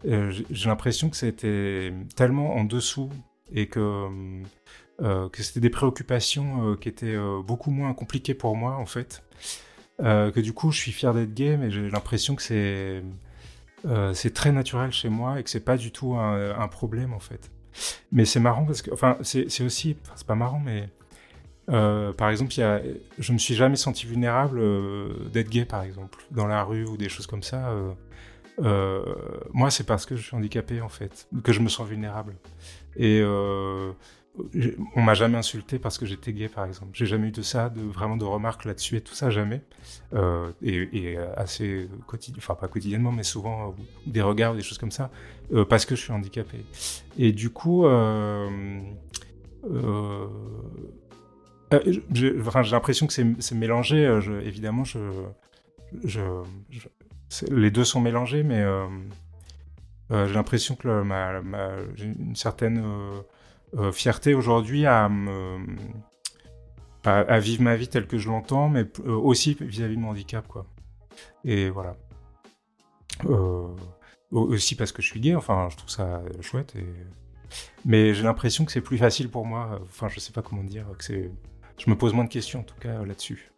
j'ai 0.03 0.69
l'impression 0.69 1.09
que 1.09 1.17
c'était 1.17 1.91
tellement 2.15 2.55
en 2.55 2.63
dessous 2.63 3.09
et 3.53 3.67
que, 3.67 4.07
c'était 5.33 5.59
des 5.59 5.69
préoccupations 5.69 6.75
qui 6.75 6.89
étaient 6.89 7.17
beaucoup 7.45 7.71
moins 7.71 7.93
compliquées 7.93 8.33
pour 8.33 8.55
moi, 8.55 8.75
en 8.75 8.85
fait. 8.85 9.23
que 9.99 10.39
du 10.39 10.53
coup, 10.53 10.71
je 10.71 10.79
suis 10.79 10.91
fier 10.91 11.13
d'être 11.13 11.33
gay, 11.33 11.57
mais 11.57 11.71
j'ai 11.71 11.89
l'impression 11.89 12.35
que 12.35 12.43
c'est 12.43 14.33
très 14.33 14.51
naturel 14.51 14.91
chez 14.91 15.09
moi 15.09 15.39
et 15.39 15.43
que 15.43 15.49
c'est 15.49 15.65
pas 15.65 15.77
du 15.77 15.91
tout 15.91 16.15
un, 16.15 16.57
un, 16.57 16.67
problème, 16.67 17.13
en 17.13 17.19
fait. 17.19 17.51
Mais 18.11 18.23
c'est 18.25 18.39
marrant 18.39 18.65
parce 18.65 18.81
que, 18.81 18.91
enfin, 18.93 19.17
c'est 19.21 19.63
aussi, 19.63 19.97
c'est 20.15 20.27
pas 20.27 20.35
marrant, 20.35 20.61
mais 20.63 20.89
euh, 21.69 22.13
par 22.13 22.29
exemple, 22.29 22.53
y 22.53 22.61
a, 22.61 22.81
je 23.17 23.33
me 23.33 23.37
suis 23.37 23.55
jamais 23.55 23.75
senti 23.75 24.05
vulnérable 24.05 24.59
euh, 24.59 25.09
d'être 25.31 25.49
gay, 25.49 25.65
par 25.65 25.83
exemple, 25.83 26.23
dans 26.31 26.47
la 26.47 26.63
rue 26.63 26.85
ou 26.85 26.97
des 26.97 27.09
choses 27.09 27.27
comme 27.27 27.43
ça. 27.43 27.73
Euh, 28.59 29.03
moi, 29.51 29.71
c'est 29.71 29.85
parce 29.85 30.05
que 30.05 30.15
je 30.15 30.21
suis 30.21 30.35
handicapé, 30.35 30.81
en 30.81 30.89
fait, 30.89 31.27
que 31.43 31.51
je 31.51 31.59
me 31.59 31.69
sens 31.69 31.87
vulnérable. 31.87 32.35
Et 32.97 33.21
on 33.23 35.01
m'a 35.01 35.13
jamais 35.13 35.37
insulté 35.37 35.79
parce 35.79 35.97
que 35.97 36.05
j'étais 36.05 36.33
gay, 36.33 36.49
par 36.49 36.65
exemple. 36.65 36.91
J'ai 36.93 37.05
jamais 37.05 37.29
eu 37.29 37.31
de 37.31 37.41
ça, 37.41 37.69
de 37.69 37.81
vraiment 37.81 38.17
de 38.17 38.25
remarques 38.25 38.65
là-dessus 38.65 38.97
et 38.97 39.01
tout 39.01 39.13
ça, 39.13 39.29
jamais. 39.29 39.61
Et, 40.61 41.17
assez 41.35 41.89
quotidien, 42.05 42.37
enfin 42.37 42.55
pas 42.55 42.67
quotidiennement, 42.67 43.11
mais 43.11 43.23
souvent 43.23 43.75
des 44.05 44.21
regards, 44.21 44.53
des 44.55 44.61
choses 44.61 44.77
comme 44.77 44.91
ça, 44.91 45.09
parce 45.67 45.85
que 45.85 45.95
je 45.95 46.01
suis 46.01 46.13
handicapé. 46.13 46.63
Et 47.17 47.31
du 47.31 47.49
coup. 47.49 47.85
Euh, 51.73 51.79
j'ai 52.11 52.31
l'impression 52.71 53.07
que 53.07 53.13
c'est 53.13 53.55
mélangé. 53.55 54.05
Euh, 54.05 54.41
évidemment, 54.41 54.83
les 57.49 57.71
deux 57.71 57.83
sont 57.83 58.01
mélangés, 58.01 58.43
mais 58.43 58.61
euh, 58.61 58.87
j'ai 60.09 60.33
l'impression 60.33 60.75
que 60.75 60.87
j'ai 61.95 62.05
une 62.05 62.35
certaine 62.35 62.83
fierté 63.91 64.33
aujourd'hui 64.33 64.85
à, 64.85 65.09
vivre 67.39 67.63
ma 67.63 67.75
vie 67.75 67.87
telle 67.87 68.07
que 68.07 68.17
je 68.17 68.29
l'entends, 68.29 68.69
mais 68.69 68.85
aussi 69.05 69.57
vis-à-vis 69.59 69.95
de 69.95 70.01
mon 70.01 70.09
handicap, 70.09 70.47
quoi. 70.47 70.65
Et 71.43 71.69
voilà. 71.69 71.95
aussi 74.31 74.75
parce 74.75 74.91
que 74.91 75.01
je 75.01 75.07
suis 75.07 75.19
gay, 75.19 75.35
enfin, 75.35 75.67
je 75.71 75.77
trouve 75.77 75.89
ça 75.89 76.21
chouette. 76.41 76.75
Et... 76.75 76.85
Mais 77.85 78.13
j'ai 78.13 78.23
l'impression 78.23 78.65
que 78.65 78.71
c'est 78.71 78.81
plus 78.81 78.97
facile 78.97 79.29
pour 79.29 79.45
moi. 79.45 79.79
Enfin, 79.83 80.07
je 80.09 80.19
sais 80.19 80.33
pas 80.33 80.41
comment 80.41 80.63
dire, 80.63 80.85
que 80.97 81.03
c'est 81.03 81.31
je 81.77 81.89
me 81.89 81.97
pose 81.97 82.13
moins 82.13 82.23
de 82.23 82.29
questions 82.29 82.61
en 82.61 82.63
tout 82.63 82.79
cas 82.79 83.03
là-dessus. 83.05 83.51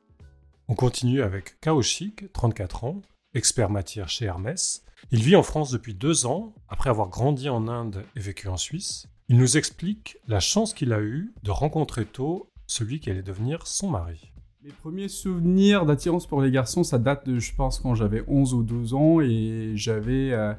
On 0.67 0.75
continue 0.75 1.21
avec 1.21 1.59
Kaoshik, 1.61 2.31
34 2.33 2.83
ans, 2.83 3.01
expert 3.33 3.69
matière 3.69 4.09
chez 4.09 4.25
Hermès. 4.25 4.83
Il 5.11 5.23
vit 5.23 5.35
en 5.35 5.43
France 5.43 5.71
depuis 5.71 5.93
deux 5.93 6.25
ans, 6.25 6.53
après 6.67 6.89
avoir 6.89 7.09
grandi 7.09 7.47
en 7.49 7.67
Inde 7.67 8.03
et 8.15 8.19
vécu 8.19 8.47
en 8.47 8.57
Suisse. 8.57 9.07
Il 9.29 9.37
nous 9.37 9.57
explique 9.57 10.17
la 10.27 10.39
chance 10.39 10.73
qu'il 10.73 10.93
a 10.93 11.01
eue 11.01 11.33
de 11.43 11.51
rencontrer 11.51 12.05
tôt 12.05 12.49
celui 12.65 12.99
qui 12.99 13.09
allait 13.09 13.23
devenir 13.23 13.65
son 13.67 13.89
mari. 13.89 14.31
Les 14.63 14.73
premiers 14.73 15.07
souvenirs 15.07 15.85
d'attirance 15.85 16.27
pour 16.27 16.41
les 16.41 16.51
garçons, 16.51 16.83
ça 16.83 16.97
date 16.97 17.25
de, 17.25 17.39
je 17.39 17.55
pense, 17.55 17.79
quand 17.79 17.95
j'avais 17.95 18.23
11 18.27 18.53
ou 18.53 18.63
12 18.63 18.93
ans 18.93 19.21
et 19.21 19.71
j'avais 19.75 20.33
euh, 20.33 20.53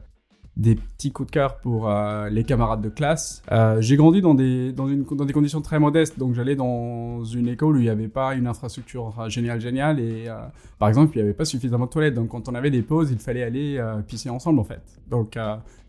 des 0.58 0.74
petits 0.74 1.12
coups 1.12 1.28
de 1.28 1.32
cœur 1.32 1.58
pour 1.58 1.88
euh, 1.88 2.28
les 2.30 2.42
camarades 2.42 2.82
de 2.82 2.88
classe. 2.88 3.42
Euh, 3.52 3.80
j'ai 3.80 3.96
grandi 3.96 4.20
dans 4.20 4.34
des, 4.34 4.72
dans, 4.72 4.88
une, 4.88 5.04
dans 5.04 5.24
des 5.24 5.32
conditions 5.32 5.60
très 5.60 5.78
modestes, 5.78 6.18
donc 6.18 6.34
j'allais 6.34 6.56
dans 6.56 7.24
une 7.24 7.46
école 7.46 7.76
où 7.76 7.78
il 7.78 7.84
n'y 7.84 7.88
avait 7.88 8.08
pas 8.08 8.34
une 8.34 8.48
infrastructure 8.48 9.14
euh, 9.20 9.28
géniale, 9.28 9.60
géniale, 9.60 10.00
et 10.00 10.26
par 10.80 10.88
exemple, 10.88 11.12
il 11.14 11.18
n'y 11.18 11.22
avait 11.22 11.34
pas 11.34 11.44
suffisamment 11.44 11.86
de 11.86 11.90
toilettes, 11.90 12.14
donc 12.14 12.28
quand 12.28 12.48
on 12.48 12.54
avait 12.56 12.70
des 12.70 12.82
pauses, 12.82 13.10
il 13.12 13.18
fallait 13.18 13.44
aller 13.44 13.80
pisser 14.06 14.30
ensemble 14.30 14.58
en 14.58 14.64
fait. 14.64 14.82
Donc 15.10 15.38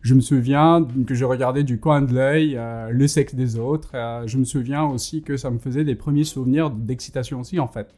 je 0.02 0.14
me 0.14 0.20
souviens 0.20 0.86
que 1.06 1.14
je 1.14 1.24
regardais 1.24 1.62
du 1.62 1.78
coin 1.78 2.02
de 2.02 2.12
l'œil 2.12 2.58
le 2.90 3.06
sexe 3.08 3.34
des 3.34 3.58
autres, 3.58 3.90
je 4.26 4.36
me 4.38 4.44
souviens 4.44 4.84
aussi 4.84 5.22
que 5.22 5.36
ça 5.36 5.50
me 5.50 5.58
faisait 5.58 5.84
des 5.84 5.94
premiers 5.94 6.24
souvenirs 6.24 6.70
d'excitation 6.70 7.40
aussi 7.40 7.60
en 7.60 7.68
fait. 7.68 7.94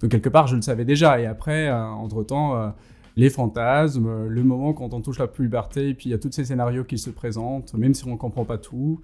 Donc 0.00 0.10
quelque 0.10 0.28
part, 0.28 0.46
je 0.46 0.56
le 0.56 0.62
savais 0.62 0.84
déjà, 0.84 1.20
et 1.20 1.26
après, 1.26 1.70
entre-temps 1.72 2.72
les 3.18 3.28
fantasmes, 3.28 4.26
le 4.28 4.44
moment 4.44 4.72
quand 4.72 4.94
on 4.94 5.02
touche 5.02 5.18
la 5.18 5.26
puberté, 5.26 5.90
et 5.90 5.94
puis 5.94 6.08
il 6.08 6.12
y 6.12 6.14
a 6.14 6.18
tous 6.18 6.32
ces 6.32 6.46
scénarios 6.46 6.84
qui 6.84 6.96
se 6.96 7.10
présentent, 7.10 7.74
même 7.74 7.92
si 7.92 8.06
on 8.06 8.12
ne 8.12 8.16
comprend 8.16 8.44
pas 8.44 8.56
tout. 8.56 9.00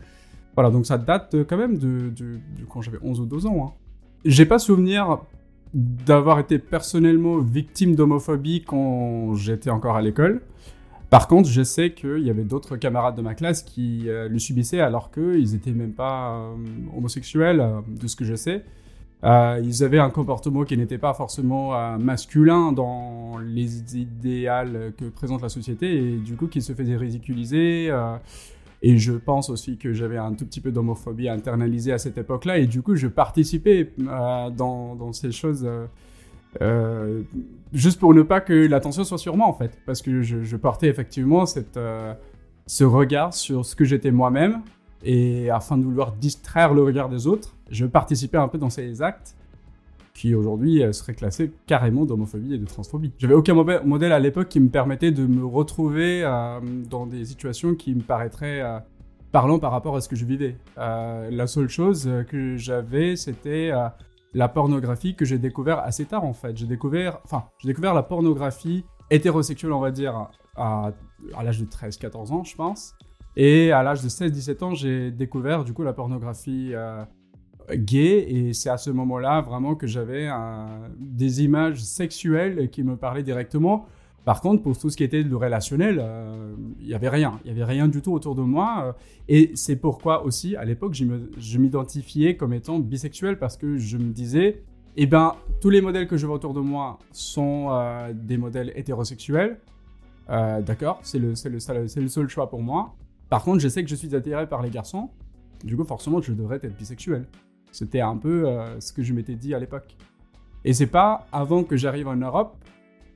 Voilà, 0.54 0.71
donc 0.71 0.87
ça 0.87 0.99
date 0.99 1.35
quand 1.49 1.56
même 1.56 1.76
de, 1.76 2.12
quand 2.68 2.80
j'avais 2.80 2.99
11 3.02 3.21
ou 3.21 3.26
12 3.26 3.47
ans. 3.47 3.66
Hein. 3.66 3.73
J'ai 4.25 4.47
pas 4.47 4.59
souvenir 4.59 5.18
d'avoir 5.75 6.38
été 6.38 6.59
personnellement 6.61 7.38
victime 7.38 7.97
d'homophobie 7.97 8.62
quand 8.62 9.35
j'étais 9.35 9.71
encore 9.71 9.97
à 9.97 10.02
l'école. 10.02 10.40
Par 11.11 11.28
contre, 11.28 11.49
je 11.49 11.62
sais 11.62 11.90
qu'il 11.90 12.21
y 12.21 12.30
avait 12.30 12.44
d'autres 12.44 12.76
camarades 12.76 13.16
de 13.16 13.23
ma 13.23 13.35
classe 13.35 13.62
qui 13.62 14.09
euh, 14.09 14.28
le 14.28 14.38
subissaient 14.38 14.80
alors 14.80 15.11
qu'ils 15.11 15.54
étaient 15.54 15.73
même 15.73 15.92
pas 15.92 16.37
euh, 16.37 16.54
homosexuels, 16.97 17.61
euh, 17.61 17.80
de 17.88 18.06
ce 18.06 18.16
que 18.16 18.25
je 18.25 18.35
sais. 18.35 18.64
Ils 19.24 19.82
avaient 19.82 19.98
un 19.98 20.10
comportement 20.10 20.64
qui 20.64 20.76
n'était 20.76 20.98
pas 20.98 21.14
forcément 21.14 21.98
masculin 21.98 22.72
dans 22.72 23.38
les 23.38 23.96
idéales 23.96 24.92
que 24.98 25.06
présente 25.06 25.40
la 25.40 25.48
société 25.48 25.96
et 25.96 26.16
du 26.18 26.36
coup 26.36 26.46
qui 26.46 26.60
se 26.60 26.74
faisaient 26.74 26.96
ridiculiser. 26.96 27.90
et 28.82 28.98
je 28.98 29.12
pense 29.12 29.48
aussi 29.48 29.78
que 29.78 29.94
j'avais 29.94 30.18
un 30.18 30.34
tout 30.34 30.44
petit 30.44 30.60
peu 30.60 30.70
d'homophobie 30.70 31.28
internalisée 31.28 31.92
à 31.92 31.98
cette 31.98 32.18
époque-là 32.18 32.58
et 32.58 32.66
du 32.66 32.82
coup 32.82 32.96
je 32.96 33.06
participais 33.06 33.92
dans, 33.98 35.12
ces 35.12 35.32
choses 35.32 35.66
euh, 36.62 37.22
juste 37.72 37.98
pour 37.98 38.14
ne 38.14 38.22
pas 38.22 38.40
que 38.40 38.52
l'attention 38.52 39.04
soit 39.04 39.18
sur 39.18 39.36
moi 39.36 39.46
en 39.46 39.52
fait, 39.52 39.78
parce 39.86 40.02
que 40.02 40.22
je, 40.22 40.56
portais 40.56 40.88
effectivement 40.88 41.44
euh, 41.76 42.14
ce 42.66 42.84
regard 42.84 43.34
sur 43.34 43.64
ce 43.64 43.74
que 43.74 43.84
j'étais 43.84 44.10
moi-même, 44.10 44.62
et 45.02 45.50
afin 45.50 45.76
de 45.76 45.84
vouloir 45.84 46.12
distraire 46.12 46.72
le 46.72 46.82
regard 46.82 47.08
des 47.08 47.26
autres, 47.26 47.53
je 47.71 47.87
participais 47.87 48.38
un 48.38 48.49
peu 48.49 48.59
dans 48.59 48.71
ces 48.71 49.02
actes 49.02 49.37
qui 50.12 50.35
aujourd'hui 50.35 50.83
euh, 50.83 50.92
seraient 50.92 51.14
classés 51.14 51.52
carrément 51.66 52.04
d'homophobie 52.04 52.54
et 52.54 52.59
de 52.59 52.66
transphobie. 52.66 53.12
J'avais 53.18 53.35
aucun 53.35 53.54
modèle 53.54 54.12
à 54.12 54.21
l'époque 54.21 54.49
qui 54.49 54.61
me 54.61 54.68
permettait 54.68 55.11
de 55.11 55.26
me 55.26 55.44
retrouver 55.44 56.23
dans 56.88 57.06
des 57.06 57.25
situations 57.25 57.75
qui 57.75 57.94
me 57.94 58.00
paraîtraient 58.00 58.62
parlant 59.33 59.59
par 59.59 59.73
rapport 59.73 59.97
à 59.97 60.00
ce 60.00 60.09
que 60.09 60.14
je 60.14 60.25
vivais. 60.25 60.56
la 60.76 61.47
seule 61.49 61.68
chose 61.68 62.09
que 62.28 62.56
j'avais, 62.56 63.16
c'était 63.16 63.73
la 64.35 64.49
pornographie 64.49 65.14
que 65.14 65.25
j'ai 65.25 65.38
découvert 65.38 65.78
assez 65.78 66.04
tard 66.04 66.25
en 66.25 66.33
fait. 66.33 66.56
J'ai 66.56 66.66
découvert, 66.66 67.18
enfin, 67.25 67.44
j'ai 67.59 67.68
découvert 67.68 67.94
la 67.94 68.02
pornographie 68.02 68.85
hétérosexuelle, 69.11 69.73
on 69.73 69.80
va 69.80 69.90
dire, 69.90 70.28
à, 70.56 70.92
l'âge 71.42 71.61
de 71.61 71.66
13-14 71.66 72.33
ans, 72.33 72.44
je 72.44 72.54
pense. 72.54 72.94
Et 73.37 73.73
à 73.73 73.83
l'âge 73.83 74.02
de 74.02 74.09
16-17 74.09 74.64
ans, 74.64 74.75
j'ai 74.75 75.11
découvert 75.11 75.64
du 75.64 75.73
coup 75.73 75.83
la 75.83 75.92
pornographie 75.92 76.71
euh, 76.73 77.04
gay. 77.73 78.26
Et 78.28 78.52
c'est 78.52 78.71
à 78.71 78.76
ce 78.76 78.90
moment-là 78.90 79.40
vraiment 79.40 79.75
que 79.75 79.87
j'avais 79.87 80.28
des 80.99 81.42
images 81.42 81.83
sexuelles 81.83 82.68
qui 82.71 82.83
me 82.83 82.97
parlaient 82.97 83.23
directement. 83.23 83.87
Par 84.25 84.40
contre, 84.40 84.62
pour 84.62 84.78
tout 84.78 84.88
ce 84.88 84.97
qui 84.97 85.04
était 85.04 85.23
le 85.23 85.37
relationnel, 85.37 85.99
euh, 86.00 86.54
il 86.80 86.87
n'y 86.87 86.94
avait 86.94 87.11
rien. 87.11 87.40
Il 87.44 87.52
n'y 87.52 87.61
avait 87.61 87.71
rien 87.71 87.88
du 87.88 88.00
tout 88.00 88.12
autour 88.12 88.35
de 88.35 88.40
moi. 88.40 88.85
Euh, 88.87 88.92
et 89.28 89.50
c'est 89.54 89.76
pourquoi 89.76 90.25
aussi, 90.25 90.56
à 90.56 90.64
l'époque, 90.64 90.94
je 90.94 91.59
m'identifiais 91.59 92.37
comme 92.37 92.54
étant 92.54 92.78
bisexuel 92.78 93.38
parce 93.38 93.59
que 93.59 93.76
je 93.76 93.99
me 93.99 94.12
disais, 94.12 94.62
eh 94.97 95.06
ben, 95.06 95.35
tous 95.61 95.68
les 95.68 95.83
modèles 95.83 96.06
que 96.06 96.16
je 96.16 96.26
vois 96.26 96.37
autour 96.37 96.54
de 96.54 96.61
moi 96.61 96.99
sont 97.12 97.68
euh, 97.71 98.12
des 98.14 98.38
modèles 98.38 98.73
hétérosexuels. 98.75 99.59
D'accord, 100.26 101.00
c'est 101.02 101.18
le, 101.18 101.35
le, 101.44 102.00
le 102.00 102.09
seul 102.09 102.28
choix 102.28 102.49
pour 102.49 102.62
moi. 102.62 102.94
Par 103.28 103.44
contre, 103.44 103.61
je 103.61 103.68
sais 103.68 103.85
que 103.85 103.90
je 103.90 103.94
suis 103.94 104.16
attiré 104.16 104.49
par 104.49 104.62
les 104.62 104.71
garçons. 104.71 105.11
Du 105.62 105.76
coup, 105.76 105.85
forcément, 105.85 106.23
je 106.23 106.33
devrais 106.33 106.56
être 106.62 106.75
bisexuel. 106.78 107.26
C'était 107.74 108.00
un 108.00 108.16
peu 108.16 108.46
ce 108.78 108.92
que 108.92 109.02
je 109.02 109.12
m'étais 109.12 109.34
dit 109.34 109.54
à 109.54 109.58
l'époque. 109.58 109.96
Et 110.64 110.72
c'est 110.72 110.86
pas 110.86 111.26
avant 111.32 111.64
que 111.64 111.76
j'arrive 111.76 112.08
en 112.08 112.16
Europe, 112.16 112.56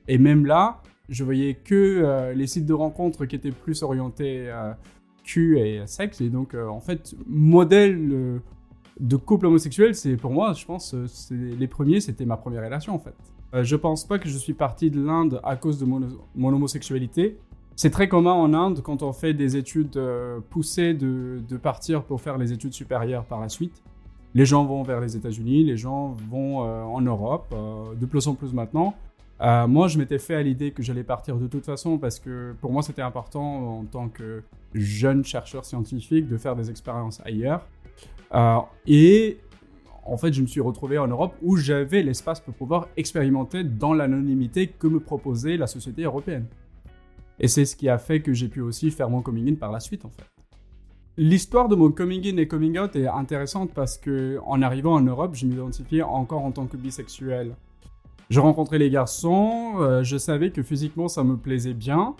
et 0.07 0.17
même 0.17 0.45
là, 0.45 0.81
je 1.09 1.23
voyais 1.23 1.55
que 1.55 1.75
euh, 1.75 2.33
les 2.33 2.47
sites 2.47 2.65
de 2.65 2.73
rencontres 2.73 3.25
qui 3.25 3.35
étaient 3.35 3.51
plus 3.51 3.83
orientés 3.83 4.49
à 4.49 4.77
cul 5.23 5.59
et 5.59 5.85
sexe. 5.85 6.21
Et 6.21 6.29
donc, 6.29 6.53
euh, 6.53 6.67
en 6.67 6.79
fait, 6.79 7.15
modèle 7.27 8.09
euh, 8.11 8.39
de 8.99 9.15
couple 9.15 9.47
homosexuel, 9.47 9.95
c'est 9.95 10.17
pour 10.17 10.31
moi, 10.31 10.53
je 10.53 10.65
pense, 10.65 10.95
les 11.31 11.67
premiers, 11.67 12.01
c'était 12.01 12.25
ma 12.25 12.37
première 12.37 12.63
relation 12.63 12.95
en 12.95 12.99
fait. 12.99 13.15
je 13.63 13.75
pense 13.75 14.05
pas 14.05 14.19
que 14.19 14.27
je 14.27 14.37
suis 14.37 14.53
parti 14.53 14.91
de 14.91 15.01
l'Inde 15.01 15.39
à 15.43 15.55
cause 15.55 15.79
de 15.79 15.85
mon, 15.85 16.53
homosexualité. 16.53 17.37
C'est 17.75 17.91
très 17.91 18.09
commun 18.09 18.33
en 18.33 18.53
Inde 18.53 18.81
quand 18.83 19.01
on 19.01 19.13
fait 19.13 19.33
des 19.33 19.55
études 19.55 19.97
poussées 20.49 20.93
de, 20.93 21.57
partir 21.61 22.03
pour 22.03 22.19
faire 22.19 22.37
les 22.37 22.51
études 22.51 22.73
supérieures 22.73 23.23
par 23.23 23.39
la 23.39 23.47
suite. 23.47 23.81
Les 24.35 24.45
gens 24.45 24.63
vont 24.65 24.83
vers 24.83 24.99
les 25.01 25.17
États-Unis, 25.17 25.63
les 25.63 25.77
gens 25.77 26.15
vont 26.29 26.59
en 26.59 27.01
Europe, 27.01 27.53
de 27.99 28.05
plus 28.05 28.27
en 28.27 28.35
plus 28.35 28.53
maintenant. 28.53 28.95
Euh, 29.41 29.67
moi, 29.67 29.87
je 29.87 29.97
m'étais 29.97 30.19
fait 30.19 30.35
à 30.35 30.43
l'idée 30.43 30.71
que 30.71 30.83
j'allais 30.83 31.03
partir 31.03 31.37
de 31.37 31.47
toute 31.47 31.65
façon 31.65 31.97
parce 31.97 32.19
que 32.19 32.55
pour 32.59 32.71
moi, 32.71 32.81
c'était 32.81 33.01
important 33.01 33.79
en 33.79 33.85
tant 33.85 34.09
que 34.09 34.43
jeune 34.73 35.23
chercheur 35.23 35.63
scientifique 35.63 36.27
de 36.27 36.37
faire 36.37 36.55
des 36.55 36.69
expériences 36.69 37.21
ailleurs. 37.23 37.65
Euh, 38.33 38.59
et 38.85 39.37
en 40.05 40.17
fait, 40.17 40.33
je 40.33 40.41
me 40.41 40.47
suis 40.47 40.59
retrouvé 40.59 40.97
en 40.97 41.07
Europe 41.07 41.35
où 41.41 41.55
j'avais 41.55 42.03
l'espace 42.03 42.41
pour 42.41 42.53
pouvoir 42.53 42.87
expérimenter 42.97 43.63
dans 43.63 43.93
l'anonymité 43.93 44.67
que 44.67 44.87
me 44.87 44.99
proposait 44.99 45.55
la 45.55 45.67
société 45.67 46.03
européenne. 46.03 46.47
Et 47.39 47.47
c'est 47.47 47.63
ce 47.63 47.77
qui 47.77 47.87
a 47.87 47.97
fait 47.97 48.21
que 48.21 48.33
j'ai 48.33 48.49
pu 48.49 48.59
aussi 48.59 48.91
faire 48.91 49.09
mon 49.09 49.21
coming 49.21 49.53
in 49.53 49.55
par 49.55 49.71
la 49.71 49.79
suite, 49.79 50.03
en 50.03 50.09
fait. 50.09 50.25
L'histoire 51.21 51.67
de 51.67 51.75
mon 51.75 51.91
coming 51.91 52.25
in 52.25 52.37
et 52.37 52.47
coming 52.47 52.79
out 52.79 52.95
est 52.95 53.05
intéressante 53.05 53.73
parce 53.73 53.97
que 53.97 54.39
en 54.45 54.61
arrivant 54.61 54.93
en 54.93 55.01
Europe, 55.01 55.35
je 55.35 55.45
m'identifiais 55.45 56.01
encore 56.01 56.45
en 56.45 56.51
tant 56.51 56.65
que 56.65 56.77
bisexuel. 56.77 57.57
Je 58.29 58.39
rencontrais 58.39 58.77
les 58.77 58.89
garçons, 58.89 59.81
euh, 59.81 60.01
je 60.01 60.15
savais 60.15 60.51
que 60.51 60.63
physiquement 60.63 61.09
ça 61.09 61.25
me 61.25 61.35
plaisait 61.35 61.73
bien. 61.73 62.15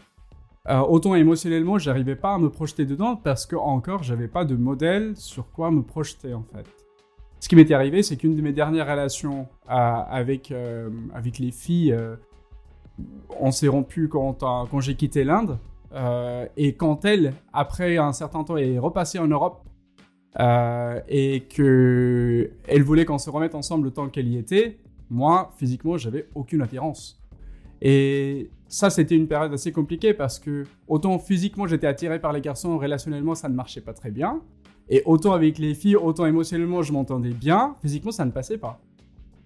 Euh, 0.67 0.81
autant 0.81 1.15
émotionnellement, 1.15 1.77
j'arrivais 1.77 2.17
pas 2.17 2.33
à 2.33 2.39
me 2.39 2.49
projeter 2.49 2.85
dedans 2.85 3.15
parce 3.15 3.45
que 3.45 3.55
encore 3.55 4.03
j'avais 4.03 4.27
pas 4.27 4.43
de 4.43 4.57
modèle 4.57 5.15
sur 5.15 5.49
quoi 5.49 5.71
me 5.71 5.81
projeter 5.81 6.33
en 6.33 6.43
fait. 6.43 6.67
Ce 7.39 7.47
qui 7.47 7.55
m'était 7.55 7.75
arrivé, 7.75 8.03
c'est 8.03 8.17
qu'une 8.17 8.35
de 8.35 8.41
mes 8.41 8.51
dernières 8.51 8.85
relations 8.85 9.47
euh, 9.69 9.73
avec, 10.09 10.53
avec 11.13 11.39
les 11.39 11.51
filles, 11.51 11.97
on 13.39 13.51
s'est 13.51 13.69
rompu 13.69 14.09
quand, 14.09 14.39
quand 14.39 14.79
j'ai 14.81 14.95
quitté 14.95 15.23
l'Inde. 15.23 15.57
Et 16.57 16.75
quand 16.75 17.05
elle, 17.05 17.33
après 17.53 17.97
un 17.97 18.13
certain 18.13 18.43
temps, 18.43 18.57
est 18.57 18.77
repassée 18.77 19.19
en 19.19 19.27
Europe 19.27 19.63
et 21.07 21.47
qu'elle 21.49 22.83
voulait 22.83 23.05
qu'on 23.05 23.17
se 23.17 23.29
remette 23.29 23.55
ensemble 23.55 23.85
le 23.85 23.91
temps 23.91 24.07
qu'elle 24.09 24.27
y 24.27 24.37
était, 24.37 24.77
moi, 25.09 25.51
physiquement, 25.57 25.97
j'avais 25.97 26.27
aucune 26.35 26.61
attirance. 26.61 27.19
Et 27.81 28.51
ça, 28.67 28.89
c'était 28.89 29.15
une 29.15 29.27
période 29.27 29.53
assez 29.53 29.71
compliquée 29.71 30.13
parce 30.13 30.37
que 30.37 30.65
autant 30.87 31.17
physiquement, 31.17 31.65
j'étais 31.65 31.87
attiré 31.87 32.19
par 32.19 32.33
les 32.33 32.41
garçons, 32.41 32.77
relationnellement, 32.77 33.33
ça 33.33 33.49
ne 33.49 33.55
marchait 33.55 33.81
pas 33.81 33.93
très 33.93 34.11
bien. 34.11 34.41
Et 34.89 35.01
autant 35.05 35.33
avec 35.33 35.57
les 35.57 35.73
filles, 35.73 35.95
autant 35.95 36.25
émotionnellement, 36.25 36.81
je 36.81 36.93
m'entendais 36.93 37.31
bien, 37.31 37.75
physiquement, 37.81 38.11
ça 38.11 38.25
ne 38.25 38.31
passait 38.31 38.57
pas. 38.57 38.79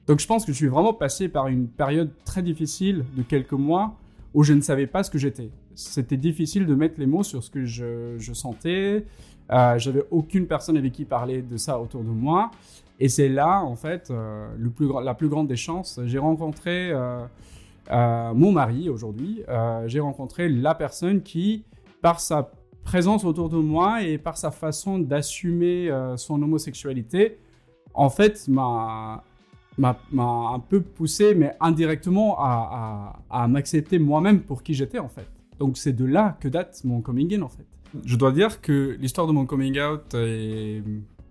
Donc 0.07 0.19
je 0.19 0.27
pense 0.27 0.45
que 0.45 0.51
je 0.51 0.57
suis 0.57 0.67
vraiment 0.67 0.93
passé 0.93 1.29
par 1.29 1.47
une 1.47 1.67
période 1.67 2.11
très 2.25 2.41
difficile 2.41 3.05
de 3.15 3.23
quelques 3.23 3.53
mois 3.53 3.95
où 4.33 4.43
je 4.43 4.53
ne 4.53 4.61
savais 4.61 4.87
pas 4.87 5.03
ce 5.03 5.11
que 5.11 5.17
j'étais. 5.17 5.51
C'était 5.75 6.17
difficile 6.17 6.65
de 6.65 6.75
mettre 6.75 6.95
les 6.99 7.05
mots 7.05 7.23
sur 7.23 7.43
ce 7.43 7.49
que 7.49 7.65
je, 7.65 8.33
sentais. 8.33 9.05
Euh, 9.51 9.77
J'avais 9.77 10.03
aucune 10.11 10.47
personne 10.47 10.77
avec 10.77 10.93
qui 10.93 11.05
parler 11.05 11.41
de 11.41 11.57
ça 11.57 11.79
autour 11.79 12.03
de 12.03 12.09
moi. 12.09 12.51
Et 12.99 13.09
c'est 13.09 13.29
là, 13.29 13.61
en 13.61 13.75
fait, 13.75 14.09
euh, 14.09 14.47
le 14.57 14.69
plus 14.69 14.87
la 15.03 15.13
plus 15.13 15.29
grande 15.29 15.47
des 15.47 15.55
chances. 15.55 15.99
J'ai 16.05 16.19
rencontré 16.19 16.91
euh, 16.91 17.25
mon 18.33 18.51
mari 18.51 18.89
aujourd'hui. 18.89 19.43
j'ai 19.87 19.99
rencontré 19.99 20.49
la 20.49 20.73
personne 20.73 21.21
qui, 21.21 21.65
par 22.01 22.19
sa 22.19 22.51
présence 22.83 23.23
autour 23.23 23.49
de 23.49 23.57
moi 23.57 24.03
et 24.03 24.17
par 24.17 24.37
sa 24.37 24.51
façon 24.51 24.99
d'assumer 24.99 25.89
son 26.17 26.41
homosexualité, 26.41 27.39
en 27.93 28.09
fait, 28.09 28.47
m'a 28.47 29.23
m'a 29.77 29.97
un 30.15 30.59
peu 30.59 30.81
poussé, 30.81 31.35
mais 31.35 31.53
indirectement, 31.59 32.37
à, 32.39 33.47
m'accepter 33.47 33.99
moi-même 33.99 34.41
pour 34.41 34.63
qui 34.63 34.73
j'étais, 34.73 34.99
en 34.99 35.09
fait. 35.09 35.27
Donc 35.59 35.77
c'est 35.77 35.93
de 35.93 36.05
là 36.05 36.37
que 36.39 36.47
date 36.47 36.81
mon 36.83 37.01
coming 37.01 37.33
in, 37.35 37.41
en 37.41 37.49
fait. 37.49 37.65
Je 38.05 38.15
dois 38.15 38.31
dire 38.31 38.59
que 38.61 38.97
l'histoire 38.99 39.27
de 39.27 39.31
mon 39.31 39.45
coming 39.45 39.79
out 39.79 40.15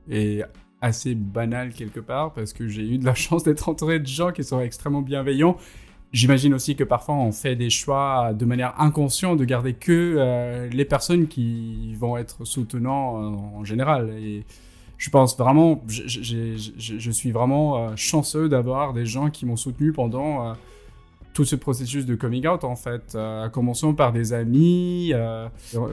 est, 0.08 0.44
assez 0.80 1.14
banal 1.14 1.72
quelque 1.72 2.00
part 2.00 2.32
parce 2.32 2.52
que 2.52 2.66
j'ai 2.66 2.82
eu 2.82 2.98
de 2.98 3.04
la 3.04 3.14
chance 3.14 3.44
d'être 3.44 3.68
entouré 3.68 4.00
de 4.00 4.06
gens 4.06 4.32
qui 4.32 4.42
sont 4.42 4.60
extrêmement 4.60 5.02
bienveillants. 5.02 5.56
J'imagine 6.12 6.52
aussi 6.54 6.74
que 6.74 6.82
parfois 6.82 7.14
on 7.14 7.30
fait 7.30 7.54
des 7.54 7.70
choix 7.70 8.32
de 8.34 8.44
manière 8.44 8.74
inconsciente 8.80 9.38
de 9.38 9.44
garder 9.44 9.74
que 9.74 10.16
euh, 10.18 10.68
les 10.68 10.84
personnes 10.84 11.28
qui 11.28 11.94
vont 11.94 12.16
être 12.16 12.44
soutenants 12.44 13.14
en 13.54 13.64
général. 13.64 14.10
Et 14.18 14.44
je 15.02 15.10
pense 15.10 15.36
vraiment, 15.36 15.82
je, 15.88 17.10
suis 17.10 17.32
vraiment 17.32 17.76
euh, 17.76 17.92
chanceux 17.96 18.48
d'avoir 18.48 18.92
des 18.92 19.04
gens 19.04 19.30
qui 19.30 19.46
m'ont 19.46 19.56
soutenu 19.56 19.92
pendant 19.92 20.54
tout 21.34 21.44
ce 21.44 21.56
processus 21.56 22.06
de 22.06 22.14
coming 22.14 22.46
out 22.46 22.62
en 22.62 22.76
fait, 22.76 23.16
à 23.16 23.48
commençant 23.52 23.94
par 23.94 24.12
des 24.12 24.32
amis. 24.32 25.12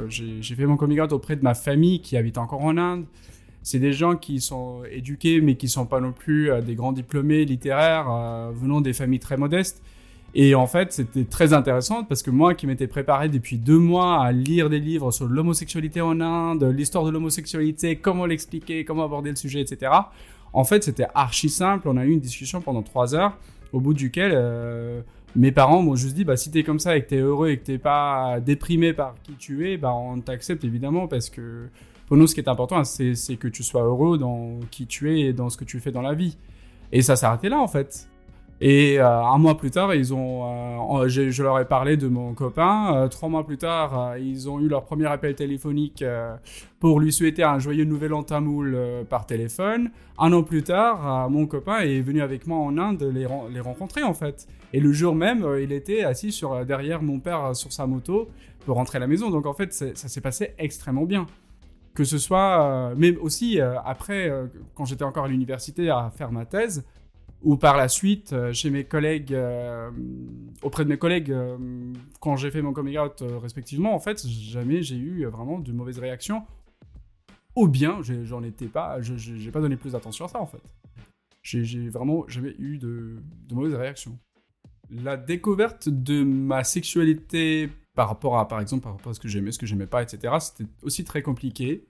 j'ai 0.09 0.55
fait 0.55 0.65
mon 0.65 0.77
coming 0.77 0.99
out 0.99 1.11
auprès 1.11 1.35
de 1.35 1.43
ma 1.43 1.53
famille 1.53 2.01
qui 2.01 2.17
habite 2.17 2.37
encore 2.37 2.61
en 2.61 2.77
Inde 2.77 3.05
c'est 3.61 3.79
des 3.79 3.93
gens 3.93 4.15
qui 4.15 4.39
sont 4.39 4.83
éduqués, 4.89 5.41
mais 5.41 5.55
qui 5.55 5.67
sont 5.67 5.85
pas 5.85 5.99
non 5.99 6.11
plus 6.11 6.51
euh, 6.51 6.61
des 6.61 6.75
grands 6.75 6.91
diplômés 6.91 7.45
littéraires, 7.45 8.09
euh, 8.09 8.51
venant 8.53 8.81
des 8.81 8.93
familles 8.93 9.19
très 9.19 9.37
modestes. 9.37 9.83
Et 10.35 10.53
en 10.53 10.67
fait, 10.67 10.93
c'était 10.93 11.25
très 11.25 11.53
intéressant 11.53 12.03
parce 12.03 12.21
que 12.21 12.29
moi 12.29 12.53
qui 12.53 12.67
m'étais 12.67 12.87
préparé 12.87 13.29
depuis 13.29 13.57
deux 13.57 13.79
mois 13.79 14.23
à 14.23 14.31
lire 14.31 14.69
des 14.69 14.79
livres 14.79 15.11
sur 15.11 15.27
l'homosexualité 15.27 16.01
en 16.01 16.21
Inde, 16.21 16.63
l'histoire 16.63 17.03
de 17.03 17.09
l'homosexualité, 17.09 17.95
comment 17.95 18.25
l'expliquer, 18.25 18.85
comment 18.85 19.05
aborder 19.05 19.31
le 19.31 19.35
sujet, 19.35 19.61
etc. 19.61 19.91
En 20.53 20.63
fait, 20.63 20.83
c'était 20.83 21.07
archi 21.15 21.49
simple. 21.49 21.87
On 21.89 21.97
a 21.97 22.05
eu 22.05 22.11
une 22.11 22.19
discussion 22.19 22.61
pendant 22.61 22.83
trois 22.83 23.15
heures, 23.15 23.37
au 23.73 23.79
bout 23.79 23.93
duquel 23.93 24.31
euh, 24.35 25.01
mes 25.35 25.51
parents 25.51 25.81
m'ont 25.81 25.95
juste 25.95 26.15
dit 26.15 26.25
bah 26.25 26.37
si 26.37 26.51
t'es 26.51 26.63
comme 26.63 26.79
ça 26.79 26.95
et 26.95 27.03
que 27.03 27.09
t'es 27.09 27.17
heureux 27.17 27.49
et 27.49 27.57
que 27.57 27.65
t'es 27.65 27.77
pas 27.77 28.39
déprimé 28.39 28.93
par 28.93 29.15
qui 29.23 29.33
tu 29.33 29.69
es, 29.69 29.77
bah 29.77 29.93
on 29.93 30.19
t'accepte 30.19 30.63
évidemment 30.63 31.07
parce 31.07 31.29
que 31.29 31.67
pour 32.07 32.17
nous 32.17 32.25
ce 32.25 32.33
qui 32.33 32.41
est 32.41 32.49
important 32.49 32.83
c'est 32.83 33.13
que 33.35 33.47
tu 33.47 33.61
sois 33.63 33.83
heureux 33.83 34.17
dans 34.17 34.59
qui 34.71 34.87
tu 34.87 35.11
es 35.13 35.21
et 35.21 35.33
dans 35.33 35.49
ce 35.49 35.57
que 35.57 35.65
tu 35.65 35.79
fais 35.79 35.91
dans 35.91 36.01
la 36.01 36.13
vie. 36.13 36.37
Et 36.91 37.01
ça 37.01 37.15
s'est 37.15 37.27
arrêté 37.27 37.49
là 37.49 37.59
en 37.59 37.67
fait. 37.67 38.09
Et 38.61 38.99
euh, 38.99 39.07
un 39.07 39.37
mois 39.37 39.57
plus 39.57 39.71
tard, 39.71 39.93
ils 39.95 40.13
ont, 40.13 41.01
euh, 41.01 41.07
je, 41.07 41.43
leur 41.43 41.59
ai 41.59 41.65
parlé 41.65 41.95
de 41.95 42.09
mon 42.09 42.33
copain. 42.33 42.93
Euh, 42.93 43.07
trois 43.07 43.29
mois 43.29 43.45
plus 43.45 43.57
tard, 43.57 44.17
ils 44.17 44.49
ont 44.49 44.59
eu 44.59 44.67
leur 44.67 44.83
premier 44.83 45.05
appel 45.05 45.33
téléphonique 45.33 46.03
pour 46.79 46.99
lui 46.99 47.13
souhaiter 47.13 47.43
un 47.43 47.59
joyeux 47.59 47.85
nouvel 47.85 48.13
an 48.13 48.23
tamoul 48.23 48.77
par 49.09 49.25
téléphone. 49.25 49.91
Un 50.17 50.33
an 50.33 50.43
plus 50.43 50.63
tard, 50.63 51.29
mon 51.29 51.45
copain 51.45 51.79
est 51.79 52.01
venu 52.01 52.21
avec 52.21 52.47
moi 52.47 52.57
en 52.57 52.77
Inde 52.77 53.09
les, 53.13 53.27
les 53.51 53.59
rencontrer 53.61 54.03
en 54.03 54.13
fait. 54.13 54.47
Et 54.73 54.81
le 54.81 54.91
jour 54.91 55.15
même, 55.15 55.45
il 55.61 55.71
était 55.71 56.03
assis 56.03 56.31
sur, 56.31 56.65
derrière 56.65 57.01
mon 57.01 57.19
père 57.19 57.55
sur 57.55 57.71
sa 57.71 57.87
moto 57.87 58.27
pour 58.65 58.75
rentrer 58.75 58.97
à 58.97 58.99
la 58.99 59.07
maison. 59.07 59.29
Donc 59.29 59.45
en 59.45 59.53
fait, 59.53 59.71
ça 59.73 59.95
s'est 59.95 60.21
passé 60.21 60.53
extrêmement 60.57 61.05
bien. 61.05 61.27
Que 61.93 62.03
ce 62.03 62.17
soit, 62.17 62.93
mais 62.97 63.15
aussi 63.17 63.59
après, 63.61 64.31
quand 64.75 64.85
j'étais 64.85 65.03
encore 65.03 65.25
à 65.25 65.27
l'université 65.27 65.89
à 65.89 66.11
faire 66.15 66.31
ma 66.31 66.45
thèse, 66.45 66.83
ou 67.41 67.57
par 67.57 67.77
la 67.77 67.87
suite 67.87 68.33
euh, 68.33 68.51
chez 68.53 68.69
mes 68.69 68.83
collègues, 68.83 69.33
euh, 69.33 69.89
auprès 70.61 70.83
de 70.83 70.89
mes 70.89 70.97
collègues, 70.97 71.31
euh, 71.31 71.57
quand 72.19 72.35
j'ai 72.35 72.51
fait 72.51 72.61
mon 72.61 72.73
coming 72.73 72.97
out 72.97 73.23
respectivement, 73.41 73.93
en 73.93 73.99
fait, 73.99 74.25
jamais 74.27 74.83
j'ai 74.83 74.97
eu 74.97 75.25
vraiment 75.25 75.59
de 75.59 75.71
mauvaises 75.71 75.99
réactions. 75.99 76.43
Ou 77.55 77.67
bien, 77.67 77.99
j'en 78.23 78.43
étais 78.43 78.67
pas, 78.67 79.01
je 79.01 79.13
n'ai 79.31 79.51
pas 79.51 79.59
donné 79.59 79.75
plus 79.75 79.93
d'attention 79.93 80.25
à 80.25 80.27
ça 80.27 80.39
en 80.39 80.45
fait. 80.45 80.61
J'ai 81.41 81.89
vraiment 81.89 82.27
jamais 82.27 82.55
eu 82.59 82.77
de, 82.77 83.17
de 83.47 83.55
mauvaises 83.55 83.73
réactions. 83.73 84.17
La 84.91 85.17
découverte 85.17 85.89
de 85.89 86.23
ma 86.23 86.63
sexualité 86.63 87.69
par 87.95 88.07
rapport 88.07 88.37
à, 88.37 88.47
par 88.47 88.61
exemple, 88.61 88.83
par 88.83 88.93
rapport 88.93 89.09
à 89.09 89.13
ce 89.13 89.19
que 89.19 89.27
j'aimais, 89.27 89.51
ce 89.51 89.59
que 89.59 89.65
j'aimais 89.65 89.87
pas, 89.87 90.01
etc., 90.01 90.33
c'était 90.39 90.69
aussi 90.83 91.03
très 91.03 91.21
compliqué. 91.21 91.88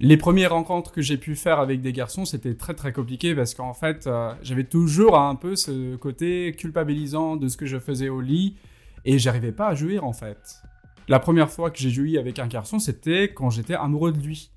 Les 0.00 0.16
premières 0.16 0.52
rencontres 0.52 0.90
que 0.90 1.02
j'ai 1.02 1.18
pu 1.18 1.36
faire 1.36 1.60
avec 1.60 1.82
des 1.82 1.92
garçons, 1.92 2.24
c'était 2.24 2.54
très 2.54 2.74
très 2.74 2.92
compliqué 2.92 3.34
parce 3.34 3.54
qu'en 3.54 3.74
fait, 3.74 4.06
euh, 4.06 4.32
j'avais 4.42 4.64
toujours 4.64 5.18
un 5.18 5.34
peu 5.34 5.54
ce 5.54 5.96
côté 5.96 6.54
culpabilisant 6.56 7.36
de 7.36 7.48
ce 7.48 7.56
que 7.58 7.66
je 7.66 7.78
faisais 7.78 8.08
au 8.08 8.20
lit 8.20 8.56
et 9.04 9.18
j'arrivais 9.18 9.52
pas 9.52 9.68
à 9.68 9.74
jouir 9.74 10.04
en 10.04 10.14
fait. 10.14 10.62
La 11.08 11.18
première 11.18 11.50
fois 11.50 11.70
que 11.70 11.78
j'ai 11.78 11.90
joui 11.90 12.16
avec 12.16 12.38
un 12.38 12.46
garçon, 12.46 12.78
c'était 12.78 13.32
quand 13.34 13.50
j'étais 13.50 13.74
amoureux 13.74 14.12
de 14.12 14.18
lui. 14.18 14.50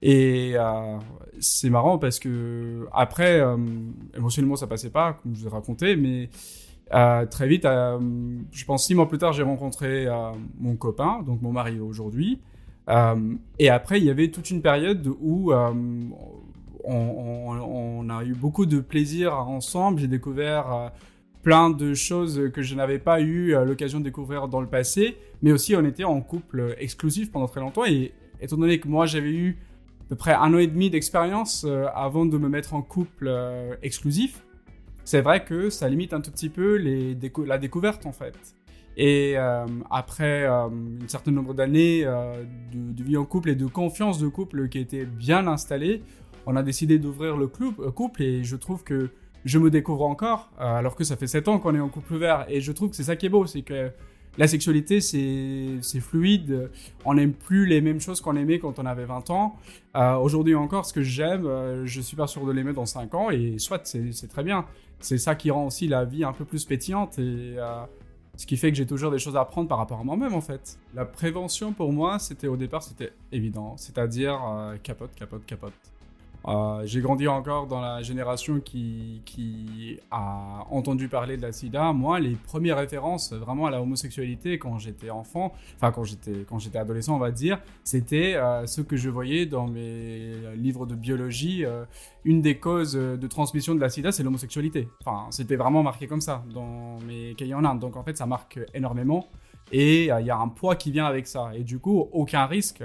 Et 0.00 0.52
euh, 0.54 0.98
c'est 1.40 1.70
marrant 1.70 1.98
parce 1.98 2.20
que 2.20 2.86
après, 2.92 3.40
euh, 3.40 3.56
émotionnellement, 4.16 4.56
ça 4.56 4.68
passait 4.68 4.90
pas, 4.90 5.14
comme 5.14 5.34
je 5.34 5.40
vous 5.40 5.46
ai 5.46 5.50
raconté, 5.50 5.96
mais 5.96 6.30
très 7.30 7.48
vite, 7.48 7.64
je 7.64 8.64
pense 8.66 8.86
six 8.86 8.94
mois 8.94 9.08
plus 9.08 9.18
tard, 9.18 9.32
j'ai 9.32 9.42
rencontré 9.42 10.06
mon 10.58 10.76
copain, 10.76 11.22
donc 11.22 11.40
mon 11.40 11.50
mari 11.50 11.80
aujourd'hui. 11.80 12.42
Euh, 12.88 13.34
et 13.58 13.68
après, 13.68 13.98
il 13.98 14.04
y 14.04 14.10
avait 14.10 14.28
toute 14.28 14.50
une 14.50 14.62
période 14.62 15.08
où 15.20 15.52
euh, 15.52 15.72
on, 16.84 18.08
a 18.10 18.24
eu 18.24 18.34
beaucoup 18.34 18.66
de 18.66 18.80
plaisir 18.80 19.34
ensemble. 19.34 20.00
J'ai 20.00 20.08
découvert 20.08 20.72
euh, 20.72 20.88
plein 21.42 21.70
de 21.70 21.94
choses 21.94 22.50
que 22.52 22.62
je 22.62 22.74
n'avais 22.74 22.98
pas 22.98 23.20
eu 23.20 23.54
l'occasion 23.64 23.98
de 23.98 24.04
découvrir 24.04 24.48
dans 24.48 24.60
le 24.60 24.66
passé, 24.68 25.16
mais 25.42 25.52
aussi 25.52 25.74
on 25.74 25.84
était 25.84 26.04
en 26.04 26.20
couple 26.20 26.76
exclusif 26.78 27.32
pendant 27.32 27.48
très 27.48 27.60
longtemps. 27.60 27.84
Et 27.84 28.12
étant 28.40 28.56
donné 28.56 28.78
que 28.78 28.86
moi 28.86 29.06
j'avais 29.06 29.32
eu 29.32 29.58
à 30.02 30.08
peu 30.10 30.16
près 30.16 30.34
un 30.34 30.54
an 30.54 30.58
et 30.58 30.68
demi 30.68 30.88
d'expérience 30.88 31.66
avant 31.94 32.26
de 32.26 32.38
me 32.38 32.48
mettre 32.48 32.74
en 32.74 32.82
couple 32.82 33.32
exclusif, 33.82 34.44
c'est 35.04 35.20
vrai 35.20 35.44
que 35.44 35.68
ça 35.68 35.88
limite 35.88 36.12
un 36.12 36.20
tout 36.20 36.30
petit 36.30 36.48
peu 36.48 36.76
la 37.44 37.58
découverte 37.58 38.06
en 38.06 38.12
fait. 38.12 38.54
Et 38.96 39.34
euh, 39.36 39.66
après 39.90 40.44
euh, 40.44 40.66
un 40.66 41.08
certain 41.08 41.30
nombre 41.30 41.54
d'années 41.54 42.02
euh, 42.04 42.44
de, 42.72 43.02
vie 43.02 43.16
en 43.16 43.24
couple 43.24 43.50
et 43.50 43.54
de 43.54 43.66
confiance 43.66 44.18
de 44.18 44.28
couple 44.28 44.68
qui 44.68 44.78
était 44.78 45.06
bien 45.06 45.46
installée, 45.46 46.02
on 46.46 46.56
a 46.56 46.62
décidé 46.62 46.98
d'ouvrir 46.98 47.36
le 47.36 47.46
couple 47.46 48.22
et 48.22 48.44
je 48.44 48.56
trouve 48.56 48.84
que 48.84 49.10
je 49.44 49.58
me 49.58 49.70
découvre 49.70 50.04
encore, 50.04 50.50
alors 50.58 50.94
que 50.94 51.02
ça 51.02 51.16
fait 51.16 51.26
7 51.26 51.48
ans 51.48 51.58
qu'on 51.58 51.74
est 51.74 51.80
en 51.80 51.88
couple 51.88 52.14
ouvert. 52.14 52.46
Et 52.48 52.60
je 52.60 52.70
trouve 52.70 52.90
que 52.90 52.96
c'est 52.96 53.04
ça 53.04 53.16
qui 53.16 53.26
est 53.26 53.28
beau, 53.28 53.46
c'est 53.46 53.62
que 53.62 53.90
la 54.38 54.46
sexualité, 54.48 55.00
c'est 55.00 56.00
fluide. 56.00 56.70
On 57.04 57.14
n'aime 57.14 57.32
plus 57.32 57.66
les 57.66 57.80
mêmes 57.80 58.00
choses 58.00 58.20
qu'on 58.20 58.36
aimait 58.36 58.58
quand 58.58 58.78
on 58.78 58.86
avait 58.86 59.04
20 59.04 59.30
ans. 59.30 59.56
Aujourd'hui 59.94 60.54
encore, 60.54 60.86
ce 60.86 60.92
que 60.92 61.02
j'aime, 61.02 61.48
je 61.84 62.00
suis 62.00 62.16
pas 62.16 62.28
sûr 62.28 62.44
de 62.44 62.52
l'aimer 62.52 62.72
dans 62.72 62.86
5 62.86 63.14
ans. 63.14 63.30
Et 63.30 63.58
soit, 63.58 63.84
c'est 63.84 64.28
très 64.28 64.44
bien. 64.44 64.64
C'est 65.00 65.18
ça 65.18 65.34
qui 65.34 65.50
rend 65.50 65.66
aussi 65.66 65.88
la 65.88 66.04
vie 66.04 66.24
un 66.24 66.32
peu 66.32 66.44
plus 66.44 66.64
pétillante. 66.64 67.18
Et 67.18 67.56
ce 68.36 68.46
qui 68.46 68.56
fait 68.56 68.70
que 68.70 68.76
j'ai 68.76 68.86
toujours 68.86 69.10
des 69.10 69.18
choses 69.18 69.36
à 69.36 69.40
apprendre 69.40 69.68
par 69.68 69.78
rapport 69.78 70.00
à 70.00 70.04
moi-même 70.04 70.34
en 70.34 70.40
fait. 70.40 70.78
La 70.94 71.04
prévention 71.04 71.72
pour 71.72 71.92
moi, 71.92 72.18
c'était 72.18 72.48
au 72.48 72.56
départ, 72.56 72.82
c'était 72.82 73.12
évident. 73.30 73.76
C'est-à-dire 73.76 74.40
euh, 74.44 74.76
capote, 74.82 75.14
capote, 75.14 75.44
capote. 75.46 75.72
Euh, 76.48 76.82
j'ai 76.84 77.00
grandi 77.00 77.28
encore 77.28 77.66
dans 77.66 77.80
la 77.80 78.02
génération 78.02 78.60
qui, 78.60 79.20
a 80.10 80.66
entendu 80.70 81.08
parler 81.08 81.36
de 81.36 81.42
la 81.42 81.52
sida. 81.52 81.92
Moi, 81.92 82.20
les 82.20 82.34
premières 82.34 82.76
références 82.76 83.32
vraiment 83.32 83.66
à 83.66 83.70
la 83.70 83.80
homosexualité 83.80 84.58
quand 84.58 84.78
j'étais 84.78 85.10
enfant, 85.10 85.52
enfin 85.76 85.92
quand 85.92 86.04
j'étais, 86.04 86.44
quand 86.48 86.58
j'étais 86.58 86.78
adolescent, 86.78 87.14
on 87.14 87.18
va 87.18 87.30
dire, 87.30 87.60
c'était 87.84 88.34
euh, 88.34 88.66
ce 88.66 88.80
que 88.80 88.96
je 88.96 89.08
voyais 89.08 89.46
dans 89.46 89.66
mes 89.66 90.32
livres 90.56 90.86
de 90.86 90.94
biologie. 90.94 91.64
Euh, 91.64 91.84
une 92.24 92.40
des 92.40 92.58
causes 92.58 92.94
de 92.94 93.26
transmission 93.26 93.74
de 93.74 93.80
la 93.80 93.88
sida, 93.88 94.12
c'est 94.12 94.22
l'homosexualité. 94.22 94.88
Enfin, 95.04 95.26
c'était 95.30 95.56
vraiment 95.56 95.82
marqué 95.82 96.06
comme 96.06 96.20
ça 96.20 96.44
dans 96.54 96.98
mes 97.00 97.34
cahiers 97.34 97.54
en 97.54 97.64
Inde. 97.64 97.80
Donc 97.80 97.96
en 97.96 98.04
fait, 98.04 98.16
ça 98.16 98.26
marque 98.26 98.60
énormément. 98.74 99.26
Et 99.72 100.04
il 100.04 100.26
y 100.26 100.30
a 100.30 100.36
un 100.36 100.48
poids 100.48 100.76
qui 100.76 100.90
vient 100.90 101.06
avec 101.06 101.26
ça. 101.26 101.50
Et 101.54 101.64
du 101.64 101.78
coup, 101.78 102.08
aucun 102.12 102.46
risque. 102.46 102.82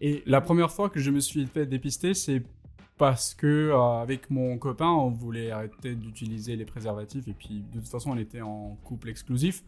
et 0.00 0.22
la 0.26 0.40
première 0.40 0.70
fois 0.70 0.88
que 0.88 0.98
je 0.98 1.10
me 1.10 1.20
suis 1.20 1.46
fait 1.46 1.66
dépister, 1.66 2.14
c'est 2.14 2.42
parce 2.98 3.34
que 3.34 3.46
euh, 3.46 4.00
avec 4.00 4.30
mon 4.30 4.56
copain, 4.58 4.88
on 4.90 5.10
voulait 5.10 5.50
arrêter 5.50 5.94
d'utiliser 5.94 6.56
les 6.56 6.64
préservatifs 6.64 7.28
et 7.28 7.34
puis 7.34 7.64
de 7.72 7.80
toute 7.80 7.88
façon, 7.88 8.12
on 8.12 8.16
était 8.16 8.40
en 8.40 8.76
couple 8.84 9.08
exclusif. 9.08 9.62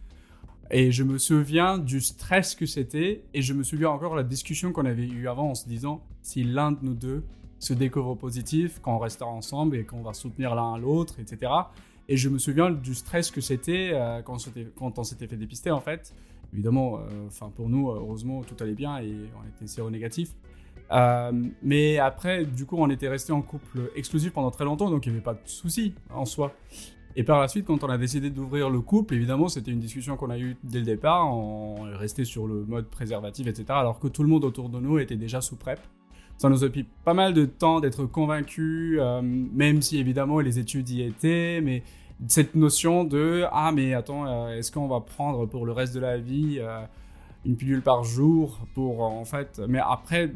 Et 0.70 0.92
je 0.92 1.02
me 1.02 1.16
souviens 1.16 1.78
du 1.78 2.00
stress 2.00 2.54
que 2.54 2.66
c'était 2.66 3.24
et 3.32 3.40
je 3.42 3.54
me 3.54 3.62
souviens 3.62 3.90
encore 3.90 4.14
la 4.14 4.22
discussion 4.22 4.72
qu'on 4.72 4.84
avait 4.84 5.06
eue 5.06 5.28
avant 5.28 5.50
en 5.50 5.54
se 5.54 5.66
disant 5.66 6.02
si 6.22 6.44
l'un 6.44 6.72
de 6.72 6.78
nous 6.82 6.94
deux 6.94 7.24
se 7.58 7.72
découvre 7.72 8.14
positif, 8.14 8.78
quand 8.82 8.94
on 8.94 8.98
restera 8.98 9.30
ensemble 9.30 9.76
et 9.76 9.84
qu'on 9.84 10.02
va 10.02 10.12
soutenir 10.12 10.54
l'un 10.54 10.76
l'autre, 10.78 11.18
etc. 11.18 11.52
Et 12.08 12.16
je 12.16 12.28
me 12.28 12.38
souviens 12.38 12.70
du 12.70 12.94
stress 12.94 13.30
que 13.30 13.40
c'était 13.40 13.90
euh, 13.92 14.22
quand, 14.22 14.98
on 14.98 15.04
s'était 15.04 15.26
fait 15.26 15.36
dépister 15.36 15.70
en 15.70 15.80
fait. 15.80 16.14
Évidemment, 16.52 17.00
euh, 17.00 17.48
pour 17.54 17.68
nous, 17.68 17.90
heureusement, 17.90 18.42
tout 18.42 18.56
allait 18.60 18.74
bien 18.74 18.98
et 18.98 19.12
on 19.38 19.46
était 19.48 19.66
séronégatif. 19.66 20.30
Euh, 20.90 21.32
mais 21.62 21.98
après, 21.98 22.44
du 22.44 22.64
coup, 22.64 22.76
on 22.78 22.88
était 22.90 23.08
resté 23.08 23.32
en 23.32 23.42
couple 23.42 23.90
exclusif 23.94 24.32
pendant 24.32 24.50
très 24.50 24.64
longtemps, 24.64 24.90
donc 24.90 25.06
il 25.06 25.10
n'y 25.10 25.16
avait 25.16 25.24
pas 25.24 25.34
de 25.34 25.40
souci 25.44 25.94
en 26.10 26.24
soi. 26.24 26.52
Et 27.16 27.24
par 27.24 27.40
la 27.40 27.48
suite, 27.48 27.66
quand 27.66 27.82
on 27.82 27.88
a 27.88 27.98
décidé 27.98 28.30
d'ouvrir 28.30 28.70
le 28.70 28.80
couple, 28.80 29.14
évidemment, 29.14 29.48
c'était 29.48 29.70
une 29.70 29.80
discussion 29.80 30.16
qu'on 30.16 30.30
a 30.30 30.38
eue 30.38 30.56
dès 30.62 30.78
le 30.78 30.84
départ. 30.84 31.34
On 31.34 31.88
est 31.88 31.96
resté 31.96 32.24
sur 32.24 32.46
le 32.46 32.64
mode 32.64 32.86
préservatif, 32.86 33.46
etc. 33.46 33.64
Alors 33.70 33.98
que 33.98 34.08
tout 34.08 34.22
le 34.22 34.28
monde 34.28 34.44
autour 34.44 34.68
de 34.68 34.78
nous 34.78 34.98
était 34.98 35.16
déjà 35.16 35.40
sous 35.40 35.56
PrEP. 35.56 35.80
Ça 36.36 36.48
nous 36.48 36.62
a 36.62 36.68
pris 36.68 36.86
pas 37.04 37.14
mal 37.14 37.34
de 37.34 37.44
temps 37.44 37.80
d'être 37.80 38.04
convaincus, 38.04 38.98
euh, 39.00 39.20
même 39.22 39.82
si 39.82 39.98
évidemment 39.98 40.38
les 40.38 40.60
études 40.60 40.88
y 40.90 41.02
étaient, 41.02 41.60
mais 41.60 41.82
cette 42.28 42.54
notion 42.54 43.02
de 43.02 43.44
ah 43.50 43.72
mais 43.72 43.94
attends, 43.94 44.26
euh, 44.26 44.56
est-ce 44.56 44.70
qu'on 44.70 44.86
va 44.86 45.00
prendre 45.00 45.46
pour 45.46 45.66
le 45.66 45.72
reste 45.72 45.96
de 45.96 46.00
la 46.00 46.18
vie 46.18 46.60
une 47.44 47.56
pilule 47.56 47.82
par 47.82 48.04
jour 48.04 48.60
pour 48.74 49.00
en 49.00 49.24
fait, 49.24 49.60
mais 49.68 49.80
après 49.82 50.30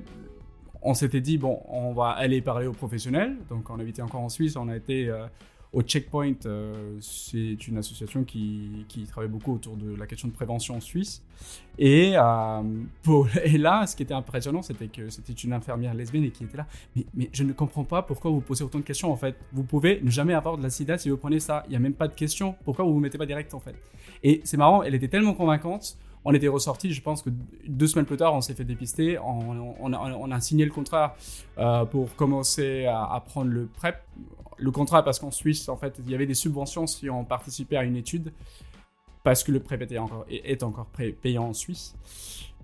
on 0.83 0.95
s'était 0.95 1.21
dit, 1.21 1.39
bon, 1.39 1.61
on 1.69 1.93
va 1.93 2.11
aller 2.11 2.43
parler 2.43 2.67
aux 2.67 2.73
professionnels. 2.73 3.37
Donc, 3.49 3.71
on 3.71 3.79
habitait 3.79 4.03
encore 4.03 4.21
en 4.21 4.29
Suisse, 4.29 4.57
on 4.57 4.69
a 4.69 4.77
été 4.77 5.09
euh, 5.09 5.27
au 5.73 5.83
Checkpoint. 5.83 6.35
Euh, 6.47 6.97
c'est 7.01 7.67
une 7.69 7.79
association 7.79 8.25
qui, 8.25 8.85
travaille 9.09 9.31
beaucoup 9.31 9.55
autour 9.55 9.77
de 9.77 9.95
la 9.95 10.07
question 10.07 10.29
de 10.29 10.33
prévention 10.33 10.77
en 10.77 10.81
Suisse. 10.81 11.23
Et, 11.79 12.15
euh, 12.17 12.63
et 13.45 13.59
là, 13.59 13.87
ce 13.87 13.95
qui 13.95 14.03
était 14.03 14.15
impressionnant, 14.15 14.63
c'était 14.63 14.89
que 14.89 15.09
c'était 15.09 15.33
une 15.33 15.53
infirmière 15.53 15.95
lesbienne 15.95 16.25
et 16.25 16.31
qui 16.31 16.45
était 16.45 16.57
là. 16.57 16.67
Mais, 17.15 17.31
je 17.33 17.45
ne 17.45 17.53
comprends 17.53 17.85
pas 17.85 18.03
pourquoi 18.03 18.31
vous 18.31 18.41
posez 18.41 18.65
autant 18.65 18.79
de 18.79 18.85
questions, 18.85 19.13
en 19.13 19.17
fait. 19.17 19.37
Vous 19.53 19.65
pouvez 19.65 20.01
ne 20.03 20.11
jamais 20.11 20.35
avoir 20.35 20.57
de 20.57 20.63
la 20.63 20.71
sida 20.71 20.99
si 20.99 21.11
vous 21.11 21.17
prenez 21.17 21.41
ça. 21.41 21.63
Il 21.67 21.71
n'y 21.71 21.77
a 21.77 21.81
même 21.81 21.95
pas 21.95 22.09
de 22.09 22.15
questions. 22.15 22.57
Pourquoi 22.65 22.85
vous 22.85 22.93
vous 22.93 23.01
mettez 23.01 23.19
pas 23.19 23.27
direct, 23.27 23.55
en 23.55 23.61
fait? 23.61 23.77
Et 24.23 24.41
c'est 24.45 24.57
marrant, 24.57 24.83
elle 24.83 24.95
était 24.95 25.09
tellement 25.09 25.35
convaincante 25.35 25.97
on 26.25 26.35
était 26.35 26.49
ressorti, 26.49 26.93
je 26.93 27.03
pense 27.03 27.23
que 27.23 27.31
deux 27.67 27.87
semaines 27.87 28.07
plus 28.07 28.17
tard, 28.17 28.35
on 28.35 28.41
s'est 28.41 28.55
fait 28.55 28.65
dépister, 28.65 29.19
on, 29.19 30.31
a, 30.33 30.41
signé 30.41 30.65
le 30.65 30.71
contrat 30.71 31.17
euh, 31.59 31.85
pour 31.85 32.15
commencer 32.15 32.87
à, 32.87 33.23
prendre 33.27 33.51
le 33.51 33.67
PrEP. 33.67 33.97
Le 34.59 34.71
contrat 34.71 35.03
parce 35.03 35.19
qu'en 35.19 35.33
Suisse, 35.33 35.69
en 35.69 35.77
fait, 35.77 35.97
il 35.99 36.11
y 36.11 36.15
avait 36.15 36.27
des 36.27 36.35
subventions 36.35 36.87
si 36.87 37.11
on 37.11 37.25
participait 37.25 37.77
à 37.77 37.85
une 37.85 37.97
étude. 37.97 38.33
parce 39.25 39.43
que 39.43 39.53
le 39.53 39.61
prêt 39.61 39.79
est 40.31 40.63
encore 40.63 40.87
payant 41.21 41.49
en 41.49 41.53
Suisse. 41.53 41.95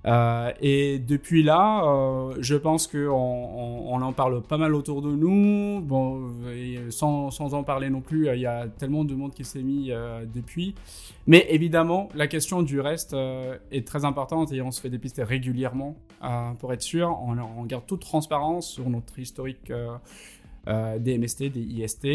Euh, 0.06 0.52
et 0.60 0.98
depuis 0.98 1.42
là, 1.42 1.84
euh, 1.84 2.34
je 2.40 2.54
pense 2.54 2.86
qu'on 2.86 3.08
on, 3.08 4.00
en 4.00 4.12
parle 4.12 4.42
pas 4.42 4.56
mal 4.56 4.74
autour 4.74 5.02
de 5.02 5.10
nous. 5.10 5.80
Bon, 5.80 6.30
sans, 6.90 7.54
en 7.54 7.62
parler 7.64 7.90
non 7.90 8.00
plus, 8.00 8.28
il 8.32 8.40
y 8.40 8.46
a 8.46 8.68
tellement 8.68 9.04
de 9.04 9.14
monde 9.14 9.34
qui 9.34 9.44
s'est 9.44 9.62
mis 9.62 9.90
euh, 9.90 10.24
depuis. 10.32 10.74
Mais 11.26 11.46
évidemment, 11.50 12.08
la 12.14 12.26
question 12.26 12.62
du 12.62 12.80
reste 12.80 13.14
est 13.70 13.86
très 13.86 14.04
importante 14.04 14.52
et 14.52 14.62
on 14.62 14.70
se 14.70 14.80
fait 14.80 14.90
dépister 14.90 15.22
régulièrement 15.22 15.96
pour 16.58 16.72
être 16.72 16.82
sûr. 16.82 17.18
On, 17.20 17.64
garde 17.64 17.86
toute 17.86 18.00
transparence 18.00 18.68
sur 18.70 18.88
notre 18.88 19.18
historique 19.18 19.70
des 20.66 21.18
MST, 21.18 21.50
des 21.50 21.60
IST. 21.60 22.06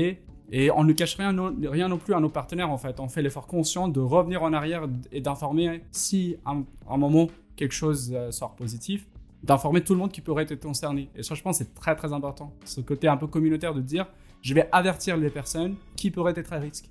Et 0.51 0.71
on 0.71 0.83
ne 0.83 0.93
cache 0.93 1.15
rien 1.15 1.31
non 1.31 1.97
plus 1.97 2.13
à 2.13 2.19
nos 2.19 2.29
partenaires 2.29 2.71
en 2.71 2.77
fait. 2.77 2.99
On 2.99 3.07
fait 3.07 3.21
l'effort 3.21 3.47
conscient 3.47 3.87
de 3.87 3.99
revenir 3.99 4.41
en 4.41 4.51
arrière 4.51 4.87
et 5.11 5.21
d'informer 5.21 5.83
si 5.91 6.37
à 6.45 6.55
un 6.89 6.97
moment 6.97 7.27
quelque 7.55 7.73
chose 7.73 8.11
euh, 8.13 8.31
sort 8.31 8.55
positif, 8.55 9.07
d'informer 9.43 9.81
tout 9.81 9.93
le 9.93 9.99
monde 9.99 10.11
qui 10.11 10.21
pourrait 10.21 10.43
être 10.49 10.63
concerné. 10.63 11.09
Et 11.15 11.23
ça, 11.23 11.35
je 11.35 11.41
pense, 11.41 11.57
c'est 11.57 11.73
très 11.75 11.95
très 11.95 12.13
important. 12.13 12.53
Ce 12.65 12.81
côté 12.81 13.07
un 13.07 13.17
peu 13.17 13.27
communautaire 13.27 13.73
de 13.73 13.81
dire, 13.81 14.07
je 14.41 14.53
vais 14.53 14.67
avertir 14.71 15.17
les 15.17 15.29
personnes 15.29 15.75
qui 15.95 16.11
pourraient 16.11 16.33
être 16.35 16.53
à 16.53 16.59
risque. 16.59 16.89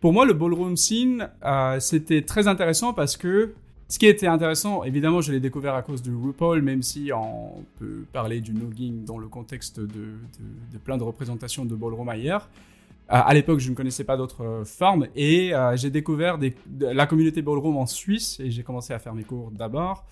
Pour 0.00 0.12
moi, 0.12 0.26
le 0.26 0.34
ballroom 0.34 0.76
scene, 0.76 1.30
euh, 1.44 1.80
c'était 1.80 2.22
très 2.22 2.46
intéressant 2.46 2.92
parce 2.92 3.16
que 3.16 3.54
ce 3.88 3.98
qui 3.98 4.06
était 4.06 4.26
intéressant, 4.26 4.82
évidemment, 4.84 5.20
je 5.20 5.32
l'ai 5.32 5.40
découvert 5.40 5.74
à 5.74 5.82
cause 5.82 6.02
de 6.02 6.12
RuPaul, 6.14 6.62
même 6.62 6.82
si 6.82 7.10
on 7.14 7.64
peut 7.78 8.04
parler 8.12 8.40
du 8.40 8.52
nogging 8.52 9.04
dans 9.04 9.18
le 9.18 9.28
contexte 9.28 9.78
de, 9.78 9.86
de, 9.86 10.78
plein 10.82 10.96
de 10.96 11.02
représentations 11.02 11.64
de 11.64 11.74
ballroom 11.74 12.08
ailleurs. 12.08 12.48
Euh, 13.12 13.20
à 13.24 13.34
l'époque, 13.34 13.58
je 13.58 13.70
ne 13.70 13.74
connaissais 13.74 14.04
pas 14.04 14.16
d'autres 14.16 14.62
formes 14.64 15.08
et 15.14 15.52
j'ai 15.74 15.90
découvert 15.90 16.38
la 16.80 17.06
communauté 17.06 17.42
ballroom 17.42 17.76
en 17.76 17.86
Suisse 17.86 18.40
et 18.40 18.50
j'ai 18.50 18.62
commencé 18.62 18.92
à 18.92 18.98
faire 18.98 19.14
mes 19.14 19.24
cours 19.24 19.50
d'abord. 19.50 20.04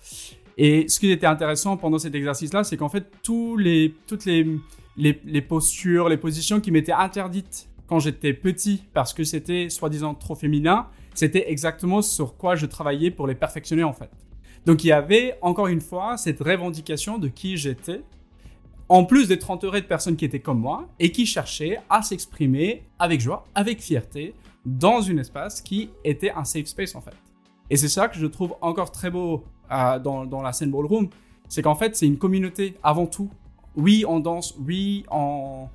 Et 0.57 0.87
ce 0.87 0.99
qui 0.99 1.11
était 1.11 1.25
intéressant 1.25 1.77
pendant 1.77 1.97
cet 1.97 2.13
exercice-là, 2.15 2.63
c'est 2.63 2.77
qu'en 2.77 2.89
fait, 2.89 3.05
toutes 3.23 3.59
les, 3.59 3.95
les, 4.97 5.41
postures, 5.41 6.09
les 6.09 6.17
positions 6.17 6.59
qui 6.59 6.71
m'étaient 6.71 6.91
interdites 6.91 7.69
quand 7.87 7.99
j'étais 7.99 8.33
petit 8.33 8.83
parce 8.93 9.13
que 9.13 9.23
c'était 9.23 9.69
soi-disant 9.69 10.13
trop 10.13 10.35
féminin, 10.35 10.87
c'était 11.13 11.51
exactement 11.51 12.01
sur 12.01 12.37
quoi 12.37 12.55
je 12.55 12.65
travaillais 12.65 13.11
pour 13.11 13.27
les 13.27 13.35
perfectionner 13.35 13.83
en 13.83 13.93
fait. 13.93 14.09
Donc 14.65 14.83
il 14.83 14.87
y 14.87 14.91
avait 14.91 15.37
encore 15.41 15.67
une 15.67 15.81
fois 15.81 16.17
cette 16.17 16.39
revendication 16.39 17.17
de 17.17 17.27
qui 17.27 17.57
j'étais 17.57 18.01
en 18.89 19.05
plus 19.05 19.27
d'être 19.27 19.49
entouré 19.49 19.81
de 19.81 19.85
personnes 19.85 20.15
qui 20.15 20.25
étaient 20.25 20.39
comme 20.39 20.59
moi 20.59 20.87
et 20.99 21.11
qui 21.11 21.25
cherchaient 21.25 21.79
à 21.89 22.01
s'exprimer 22.01 22.83
avec 22.99 23.21
joie, 23.21 23.45
avec 23.55 23.81
fierté, 23.81 24.33
dans 24.65 25.09
un 25.09 25.17
espace 25.17 25.61
qui 25.61 25.89
était 26.03 26.31
un 26.31 26.43
safe 26.43 26.67
space 26.67 26.95
en 26.95 27.01
fait. 27.01 27.15
Et 27.69 27.77
c'est 27.77 27.89
ça 27.89 28.07
que 28.07 28.17
je 28.17 28.25
trouve 28.25 28.55
encore 28.61 28.91
très 28.91 29.09
beau 29.09 29.43
euh, 29.71 29.99
dans, 29.99 30.41
la 30.41 30.53
scène 30.53 30.71
ballroom, 30.71 31.09
c'est 31.47 31.61
qu'en 31.61 31.75
fait 31.75 31.95
c'est 31.95 32.05
une 32.05 32.17
communauté 32.17 32.75
avant 32.83 33.07
tout. 33.07 33.29
Oui, 33.75 34.05
on 34.07 34.19
danse, 34.19 34.55
oui, 34.59 35.03
on, 35.09 35.67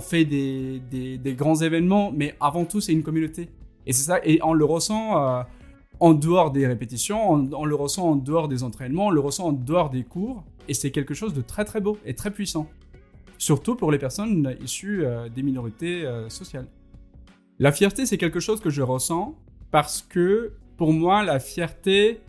fait 0.00 0.24
des, 0.24 0.80
des, 0.80 1.34
grands 1.34 1.54
événements, 1.56 2.10
mais 2.12 2.34
avant 2.40 2.64
tout 2.64 2.80
c'est 2.80 2.92
une 2.92 3.02
communauté. 3.02 3.48
Et 3.86 3.92
c'est 3.92 4.04
ça, 4.04 4.18
et 4.24 4.40
on 4.42 4.52
le 4.52 4.64
ressent 4.64 5.16
euh, 5.16 5.42
en 6.00 6.14
dehors 6.14 6.50
des 6.50 6.66
répétitions, 6.66 7.30
on, 7.30 7.64
le 7.64 7.74
ressent 7.74 8.08
en 8.08 8.16
dehors 8.16 8.48
des 8.48 8.64
entraînements, 8.64 9.06
on 9.06 9.10
le 9.10 9.20
ressent 9.20 9.46
en 9.46 9.52
dehors 9.52 9.90
des 9.90 10.02
cours. 10.02 10.42
Et 10.68 10.74
c'est 10.74 10.90
quelque 10.90 11.14
chose 11.14 11.34
de 11.34 11.42
très 11.42 11.64
très 11.64 11.80
beau 11.80 11.98
et 12.04 12.14
très 12.14 12.30
puissant. 12.30 12.68
Surtout 13.38 13.74
pour 13.74 13.90
les 13.90 13.98
personnes 13.98 14.56
issues 14.62 15.04
euh, 15.04 15.28
des 15.28 15.42
minorités 15.42 16.04
euh, 16.04 16.28
sociales. 16.28 16.66
La 17.58 17.72
fierté, 17.72 18.06
c'est 18.06 18.18
quelque 18.18 18.40
chose 18.40 18.60
que 18.60 18.70
je 18.70 18.82
ressens 18.82 19.36
parce 19.70 20.02
que 20.02 20.52
pour 20.76 20.92
moi, 20.92 21.22
la 21.22 21.40
fierté, 21.40 22.20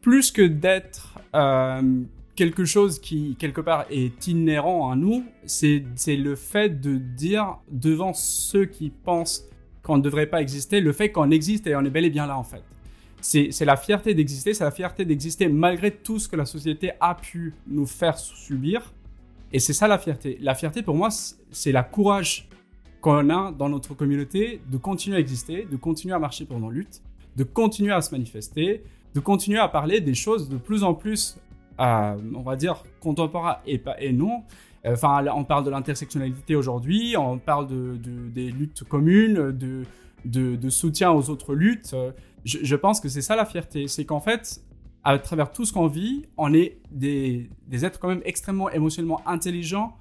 plus 0.00 0.30
que 0.30 0.42
d'être 0.42 1.18
euh, 1.34 2.02
quelque 2.36 2.64
chose 2.64 3.00
qui, 3.00 3.36
quelque 3.38 3.60
part, 3.60 3.86
est 3.90 4.26
inhérent 4.26 4.90
à 4.90 4.96
nous, 4.96 5.24
c'est 5.44 5.82
le 6.08 6.36
fait 6.36 6.80
de 6.80 6.96
dire 6.98 7.58
devant 7.70 8.12
ceux 8.12 8.66
qui 8.66 8.90
pensent 8.90 9.48
qu'on 9.82 9.98
ne 9.98 10.02
devrait 10.02 10.26
pas 10.26 10.42
exister, 10.42 10.80
le 10.80 10.92
fait 10.92 11.10
qu'on 11.10 11.30
existe 11.30 11.66
et 11.66 11.76
on 11.76 11.84
est 11.84 11.90
bel 11.90 12.04
et 12.04 12.10
bien 12.10 12.26
là 12.26 12.36
en 12.36 12.44
fait. 12.44 12.62
C'est 13.28 13.64
la 13.64 13.76
fierté 13.76 14.14
d'exister, 14.14 14.54
c'est 14.54 14.62
la 14.62 14.70
fierté 14.70 15.04
d'exister 15.04 15.48
malgré 15.48 15.90
tout 15.90 16.20
ce 16.20 16.28
que 16.28 16.36
la 16.36 16.46
société 16.46 16.92
a 17.00 17.16
pu 17.16 17.54
nous 17.66 17.84
faire 17.84 18.16
subir. 18.16 18.92
Et 19.52 19.58
c'est 19.58 19.72
ça 19.72 19.88
la 19.88 19.98
fierté. 19.98 20.38
La 20.40 20.54
fierté, 20.54 20.80
pour 20.82 20.94
moi, 20.94 21.08
c'est 21.50 21.72
la 21.72 21.82
courage 21.82 22.48
qu'on 23.00 23.28
a 23.30 23.50
dans 23.50 23.68
notre 23.68 23.94
communauté 23.94 24.60
de 24.70 24.76
continuer 24.76 25.16
à 25.16 25.20
exister, 25.20 25.66
de 25.68 25.76
continuer 25.76 26.14
à 26.14 26.20
marcher 26.20 26.44
pour 26.44 26.60
nos 26.60 26.70
luttes, 26.70 27.02
de 27.34 27.42
continuer 27.42 27.92
à 27.92 28.00
se 28.00 28.12
manifester, 28.12 28.84
de 29.12 29.18
continuer 29.18 29.58
à 29.58 29.66
parler 29.66 30.00
des 30.00 30.14
choses 30.14 30.48
de 30.48 30.56
plus 30.56 30.84
en 30.84 30.94
plus, 30.94 31.36
euh, 31.80 32.16
on 32.32 32.42
va 32.42 32.54
dire, 32.54 32.84
contemporaines 33.00 33.56
et, 33.66 34.12
non. 34.12 34.44
Enfin, 34.86 35.24
on 35.34 35.42
parle 35.42 35.64
de 35.64 35.70
l'intersectionnalité 35.70 36.54
aujourd'hui, 36.54 37.16
on 37.18 37.38
parle 37.38 37.66
de, 37.66 37.96
des 38.32 38.52
luttes 38.52 38.84
communes, 38.84 39.50
de, 39.50 39.82
de, 40.26 40.70
soutien 40.70 41.12
aux 41.12 41.30
autres 41.30 41.54
luttes 41.54 41.94
je, 42.46 42.76
pense 42.76 43.00
que 43.00 43.08
c'est 43.08 43.22
ça 43.22 43.36
la 43.36 43.44
fierté. 43.44 43.88
C'est 43.88 44.04
qu'en 44.04 44.20
fait, 44.20 44.62
à 45.04 45.18
travers 45.18 45.52
tout 45.52 45.64
ce 45.64 45.72
qu'on 45.72 45.88
vit, 45.88 46.26
on 46.36 46.54
est 46.54 46.80
des, 46.90 47.50
êtres 47.72 47.98
quand 47.98 48.08
même 48.08 48.22
extrêmement 48.24 48.70
émotionnellement 48.70 49.26
intelligents. 49.28 49.96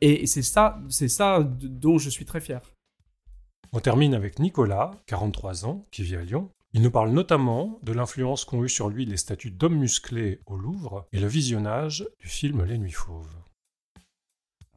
Et 0.00 0.26
c'est 0.26 0.42
ça, 0.42 0.80
c'est 0.88 1.08
ça 1.08 1.42
dont 1.42 1.98
je 1.98 2.10
suis 2.10 2.24
très 2.24 2.40
fier. 2.40 2.60
On 3.72 3.80
termine 3.80 4.14
avec 4.14 4.38
Nicolas, 4.38 4.92
43 5.06 5.64
ans, 5.66 5.86
qui 5.90 6.02
vit 6.02 6.16
à 6.16 6.22
Lyon. 6.22 6.50
Il 6.72 6.82
nous 6.82 6.90
parle 6.90 7.10
notamment 7.10 7.78
de 7.82 7.92
l'influence 7.92 8.44
qu'ont 8.44 8.64
eu 8.64 8.68
sur 8.68 8.88
lui 8.88 9.04
les 9.04 9.16
statues 9.16 9.50
d'hommes 9.50 9.78
musclés 9.78 10.40
au 10.46 10.56
Louvre 10.56 11.06
et 11.12 11.18
le 11.18 11.26
visionnage 11.26 12.06
du 12.20 12.28
film 12.28 12.64
Les 12.64 12.78
Nuits 12.78 12.92
Fauves. 12.92 13.36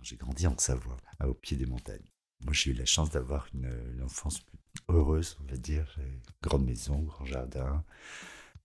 J'ai 0.02 0.16
grandi 0.16 0.48
en 0.48 0.58
Savoie, 0.58 0.98
au 1.24 1.34
pied 1.34 1.56
des 1.56 1.66
montagnes. 1.66 2.10
Moi, 2.44 2.54
j'ai 2.54 2.72
eu 2.72 2.74
la 2.74 2.86
chance 2.86 3.10
d'avoir 3.10 3.48
une, 3.54 3.72
une 3.94 4.04
enfance 4.04 4.44
heureuse, 4.90 5.38
on 5.42 5.52
va 5.52 5.58
dire. 5.58 5.98
Grande 6.42 6.66
maison, 6.66 7.00
grand 7.00 7.26
jardin. 7.26 7.84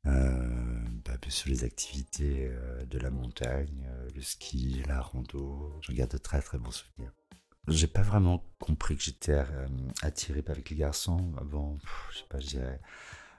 Euh, 0.07 0.81
bah, 1.05 1.13
sûr, 1.29 1.51
les 1.51 1.65
activités 1.65 2.49
euh, 2.51 2.85
de 2.87 2.99
la 2.99 3.11
montagne, 3.11 3.87
euh, 3.89 4.09
le 4.15 4.23
ski, 4.23 4.83
la 4.87 5.01
rando. 5.01 5.79
J'en 5.83 5.93
garde 5.93 6.13
de 6.13 6.19
très 6.19 6.41
très 6.41 6.59
bons 6.59 6.71
souvenirs. 6.71 7.13
J'ai 7.67 7.87
pas 7.87 8.03
vraiment 8.03 8.43
compris 8.59 8.97
que 8.97 9.03
j'étais 9.03 9.45
attiré 10.01 10.43
avec 10.47 10.71
les 10.71 10.77
garçons 10.77 11.35
avant, 11.39 11.77
je 12.11 12.19
sais 12.19 12.25
pas, 12.31 12.41
je 12.41 12.47
dirais 12.47 12.81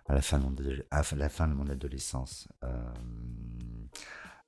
à 0.06 0.14
la 0.14 0.22
fin 0.22 0.38
de 0.38 0.44
mon, 0.44 0.56
à 0.92 1.02
la 1.16 1.30
fin 1.30 1.48
de 1.48 1.54
mon 1.54 1.68
adolescence. 1.68 2.48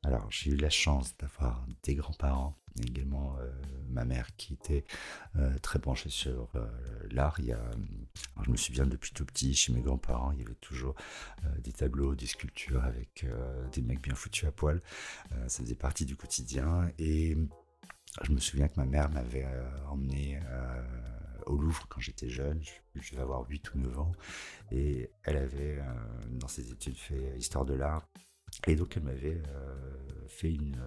Alors, 0.04 0.32
j'ai 0.32 0.52
eu 0.52 0.56
la 0.56 0.72
chance 0.72 1.16
d'avoir 1.18 1.64
des 1.84 1.94
grands-parents, 1.94 2.58
également 2.88 3.38
euh, 3.40 3.52
ma 3.88 4.04
mère 4.04 4.36
qui 4.36 4.54
était 4.54 4.84
euh, 5.36 5.60
très 5.60 5.78
branchée 5.78 6.10
sur 6.10 6.50
euh, 6.56 6.68
l'art. 7.12 7.38
Je 7.40 8.50
me 8.50 8.58
souviens 8.58 8.88
depuis 8.88 9.12
tout 9.12 9.26
petit, 9.26 9.54
chez 9.54 9.72
mes 9.74 9.82
grands-parents, 9.82 10.32
il 10.32 10.40
y 10.40 10.44
avait 10.44 10.56
toujours 10.56 10.96
des 11.60 11.72
tableaux, 11.72 12.16
des 12.16 12.26
sculptures 12.26 12.84
avec 12.84 13.26
des 13.72 13.82
mecs 13.84 14.02
bien 14.02 14.16
foutus 14.16 14.46
à 14.46 14.52
poil. 14.52 14.82
ça 15.48 15.64
faisait 15.64 15.76
partie 15.76 16.06
du 16.06 16.16
quotidien. 16.16 16.90
Et 16.98 17.38
je 18.24 18.32
me 18.32 18.40
souviens 18.40 18.68
que 18.68 18.78
ma 18.78 18.86
mère 18.86 19.10
m'avait 19.10 19.48
emmené 19.88 20.40
au 21.46 21.58
Louvre 21.58 21.86
quand 21.90 22.00
j'étais 22.02 22.30
jeune, 22.30 22.62
je, 22.96 23.16
vais 23.16 23.22
avoir 23.22 23.48
8 23.48 23.74
ou 23.76 23.80
9 23.80 24.00
ans, 24.00 24.12
et 24.72 25.12
elle 25.24 25.38
avait, 25.38 25.80
dans 26.30 26.48
ses 26.48 26.72
études, 26.72 26.98
fait 26.98 27.38
histoire 27.38 27.66
de 27.66 27.74
l'art. 27.74 28.08
Et 28.68 28.76
donc 28.76 28.98
elle 28.98 29.04
m'avait 29.04 29.42
fait 30.28 30.54
une, 30.54 30.78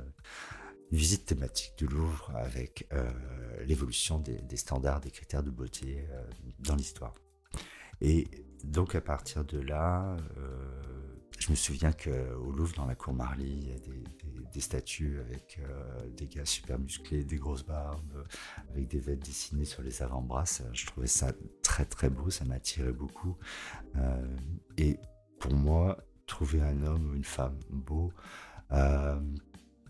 visite 0.94 1.26
thématique 1.26 1.76
du 1.76 1.86
Louvre 1.86 2.30
avec 2.34 2.86
euh, 2.92 3.10
l'évolution 3.66 4.18
des, 4.18 4.56
standards, 4.56 5.00
des 5.00 5.10
critères 5.10 5.42
de 5.42 5.50
beauté 5.50 6.06
euh, 6.10 6.22
dans 6.60 6.76
l'histoire. 6.76 7.14
Et 8.00 8.28
donc 8.64 8.94
à 8.94 9.00
partir 9.00 9.44
de 9.44 9.58
là, 9.60 10.16
euh, 10.38 11.16
je 11.38 11.50
me 11.50 11.56
souviens 11.56 11.92
qu'au 11.92 12.52
Louvre, 12.52 12.74
dans 12.76 12.86
la 12.86 12.94
cour 12.94 13.12
Marly, 13.12 13.50
il 13.50 13.68
y 13.68 13.72
a 13.72 13.78
des, 13.78 14.60
statues 14.60 15.18
avec 15.18 15.58
des 16.16 16.28
gars 16.28 16.44
super 16.44 16.78
musclés, 16.78 17.24
des 17.24 17.38
grosses 17.38 17.66
barbes, 17.66 18.24
avec 18.70 18.86
des 18.86 19.00
vêtements 19.00 19.24
dessinés 19.24 19.64
sur 19.64 19.82
les 19.82 20.00
avant-bras. 20.00 20.44
Je 20.72 20.86
trouvais 20.86 21.08
ça 21.08 21.32
très 21.60 21.84
très 21.84 22.08
beau, 22.08 22.30
ça 22.30 22.44
m'attirait 22.44 22.92
beaucoup. 22.92 23.36
et 24.78 24.96
pour 25.40 25.54
moi, 25.54 25.98
trouver 26.26 26.60
un 26.60 26.82
homme 26.82 27.10
ou 27.10 27.14
une 27.14 27.24
femme 27.24 27.58
beau, 27.70 28.12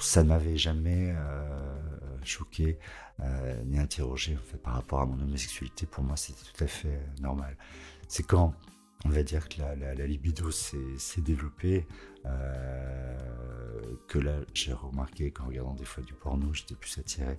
ça 0.00 0.22
ne 0.22 0.28
m'avait 0.28 0.56
jamais 0.56 1.14
euh, 1.16 1.78
choqué 2.22 2.78
euh, 3.20 3.62
ni 3.64 3.78
interrogé 3.78 4.36
fait, 4.36 4.58
par 4.58 4.74
rapport 4.74 5.00
à 5.00 5.06
mon 5.06 5.20
homosexualité. 5.20 5.86
Pour 5.86 6.04
moi, 6.04 6.16
c'était 6.16 6.42
tout 6.42 6.64
à 6.64 6.66
fait 6.66 6.88
euh, 6.88 7.20
normal. 7.20 7.56
C'est 8.08 8.24
quand, 8.24 8.54
on 9.04 9.08
va 9.08 9.22
dire 9.22 9.48
que 9.48 9.60
la, 9.60 9.94
libido 10.06 10.50
s'est 10.50 11.20
développée, 11.20 11.86
que 14.08 14.18
là, 14.18 14.38
j'ai 14.54 14.72
remarqué 14.72 15.30
qu'en 15.30 15.46
regardant 15.46 15.74
des 15.74 15.84
fois 15.84 16.02
du 16.02 16.14
porno, 16.14 16.54
j'étais 16.54 16.74
plus 16.74 16.96
attiré 16.98 17.38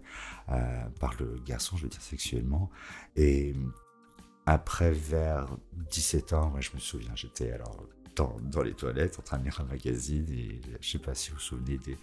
par 0.99 1.15
le 1.19 1.39
garçon, 1.43 1.75
je 1.75 1.83
veux 1.83 1.89
dire 1.89 2.01
sexuellement. 2.01 2.69
Et 3.15 3.55
après, 4.45 4.91
vers 4.91 5.57
17 5.89 6.33
ans, 6.33 6.49
moi, 6.51 6.61
je 6.61 6.69
me 6.75 6.79
souviens, 6.79 7.15
j'étais 7.15 7.51
alors 7.51 7.87
dans, 8.15 8.61
les 8.63 8.73
toilettes 8.73 9.19
en 9.19 9.21
train 9.21 9.37
de 9.37 9.43
lire 9.43 9.59
un 9.61 9.65
magazine 9.65 10.25
et 10.31 10.59
je 10.81 10.89
sais 10.89 10.99
pas 10.99 11.13
si 11.13 11.29
vous 11.29 11.35
vous 11.35 11.41
souvenez 11.41 11.77
des, 11.77 11.97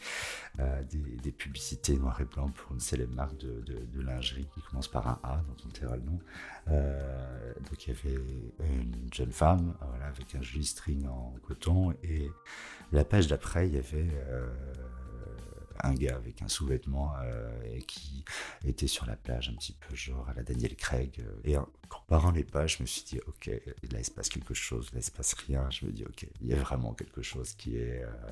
euh, 0.60 0.82
des, 1.22 1.32
publicités 1.32 1.96
noir 1.96 2.20
et 2.20 2.24
blanc 2.24 2.48
pour 2.48 2.72
une 2.72 2.80
célèbre 2.80 3.14
marque 3.14 3.36
de, 3.38 3.60
de, 3.60 3.78
de, 3.84 4.00
lingerie 4.02 4.46
qui 4.54 4.60
commence 4.62 4.88
par 4.88 5.06
un 5.08 5.18
A, 5.22 5.42
dont 5.48 5.56
on 5.66 5.68
taira 5.70 5.96
le 5.96 6.02
nom. 6.02 6.18
Euh, 6.68 7.54
donc 7.54 7.86
il 7.86 7.94
y 7.94 7.96
avait 7.96 8.20
une 8.60 9.12
jeune 9.12 9.32
femme 9.32 9.74
voilà, 9.88 10.06
avec 10.06 10.34
un 10.34 10.42
joli 10.42 10.64
string 10.64 11.06
en 11.06 11.34
coton 11.42 11.92
et 12.02 12.30
la 12.92 13.04
page 13.04 13.26
d'après, 13.26 13.68
il 13.68 13.74
y 13.74 13.78
avait... 13.78 14.10
Euh, 14.28 14.46
un 15.82 15.94
gars 15.94 16.16
avec 16.16 16.42
un 16.42 16.48
sous-vêtement 16.48 17.14
euh, 17.22 17.80
qui 17.86 18.24
était 18.64 18.86
sur 18.86 19.06
la 19.06 19.16
plage 19.16 19.48
un 19.48 19.54
petit 19.54 19.72
peu 19.72 19.94
genre 19.94 20.28
à 20.28 20.34
la 20.34 20.42
Daniel 20.42 20.76
Craig. 20.76 21.20
Euh, 21.20 21.40
et 21.44 21.56
en 21.56 21.68
comparant 21.88 22.30
les 22.30 22.44
pages, 22.44 22.76
je 22.78 22.82
me 22.82 22.86
suis 22.86 23.02
dit, 23.02 23.20
ok, 23.26 23.46
là 23.46 23.98
il 23.98 24.04
se 24.04 24.10
passe 24.10 24.28
quelque 24.28 24.54
chose, 24.54 24.92
là 24.92 25.00
il 25.00 25.04
se 25.04 25.10
passe 25.10 25.34
rien. 25.34 25.68
Je 25.70 25.86
me 25.86 25.92
dis, 25.92 26.04
ok, 26.04 26.26
il 26.40 26.48
y 26.48 26.54
a 26.54 26.56
vraiment 26.56 26.94
quelque 26.94 27.22
chose 27.22 27.54
qui 27.54 27.76
est, 27.76 28.02
euh, 28.02 28.30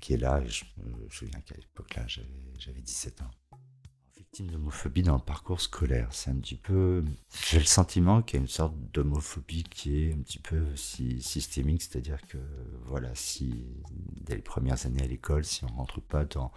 qui 0.00 0.14
est 0.14 0.18
là. 0.18 0.42
Je 0.46 0.64
me 0.78 1.08
souviens 1.10 1.40
qu'à 1.40 1.56
l'époque 1.56 1.94
là, 1.94 2.06
j'avais 2.06 2.80
17 2.80 3.22
ans 3.22 3.30
victime 4.36 4.50
d'homophobie 4.50 5.02
dans 5.02 5.14
le 5.14 5.20
parcours 5.20 5.60
scolaire. 5.62 6.08
C'est 6.10 6.30
un 6.30 6.36
petit 6.36 6.56
peu. 6.56 7.02
J'ai 7.48 7.58
le 7.58 7.64
sentiment 7.64 8.20
qu'il 8.20 8.38
y 8.38 8.40
a 8.40 8.42
une 8.42 8.48
sorte 8.48 8.74
d'homophobie 8.92 9.64
qui 9.64 10.02
est 10.02 10.12
un 10.12 10.18
petit 10.18 10.38
peu 10.38 10.62
si 10.74 11.22
systémique, 11.22 11.82
c'est-à-dire 11.82 12.18
que 12.26 12.36
voilà, 12.84 13.14
si 13.14 13.64
dès 14.20 14.36
les 14.36 14.42
premières 14.42 14.84
années 14.84 15.02
à 15.02 15.06
l'école, 15.06 15.44
si 15.44 15.64
on 15.64 15.68
rentre 15.68 16.02
pas 16.02 16.26
dans 16.26 16.52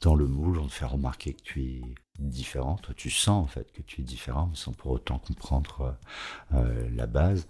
dans 0.00 0.14
le 0.14 0.26
moule, 0.26 0.58
on 0.58 0.66
te 0.66 0.72
fait 0.72 0.84
remarquer 0.84 1.34
que 1.34 1.42
tu 1.42 1.62
es 1.62 1.80
différent. 2.18 2.76
Toi, 2.76 2.94
tu 2.96 3.10
sens 3.10 3.44
en 3.44 3.46
fait 3.46 3.72
que 3.72 3.82
tu 3.82 4.00
es 4.00 4.04
différent, 4.04 4.48
mais 4.50 4.56
sans 4.56 4.72
pour 4.72 4.92
autant 4.92 5.18
comprendre 5.18 5.96
euh, 6.54 6.88
la 6.94 7.06
base. 7.06 7.46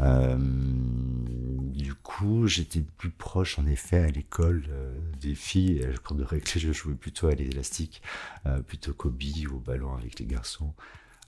Euh, 0.00 0.36
du 0.38 1.94
coup, 1.94 2.46
j'étais 2.46 2.80
plus 2.80 3.10
proche 3.10 3.58
en 3.58 3.66
effet 3.66 3.98
à 3.98 4.08
l'école 4.08 4.64
euh, 4.70 4.98
des 5.20 5.34
filles. 5.34 5.86
Cour 6.04 6.16
de 6.16 6.24
récré, 6.24 6.60
je 6.60 6.72
jouais 6.72 6.94
plutôt 6.94 7.28
à 7.28 7.34
l'élastique, 7.34 8.02
euh, 8.46 8.60
plutôt 8.60 8.94
qu'au 8.94 9.10
billes 9.10 9.46
ou 9.46 9.56
au 9.56 9.60
ballon 9.60 9.94
avec 9.94 10.18
les 10.18 10.26
garçons. 10.26 10.74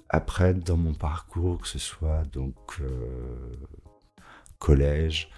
Après, 0.09 0.53
dans 0.53 0.77
mon 0.77 0.95
parcours, 0.95 1.59
que 1.59 1.69
ce 1.69 1.79
soit 1.79 2.25
donc 2.25 2.57
euh, 2.81 3.57
collège, 4.59 5.31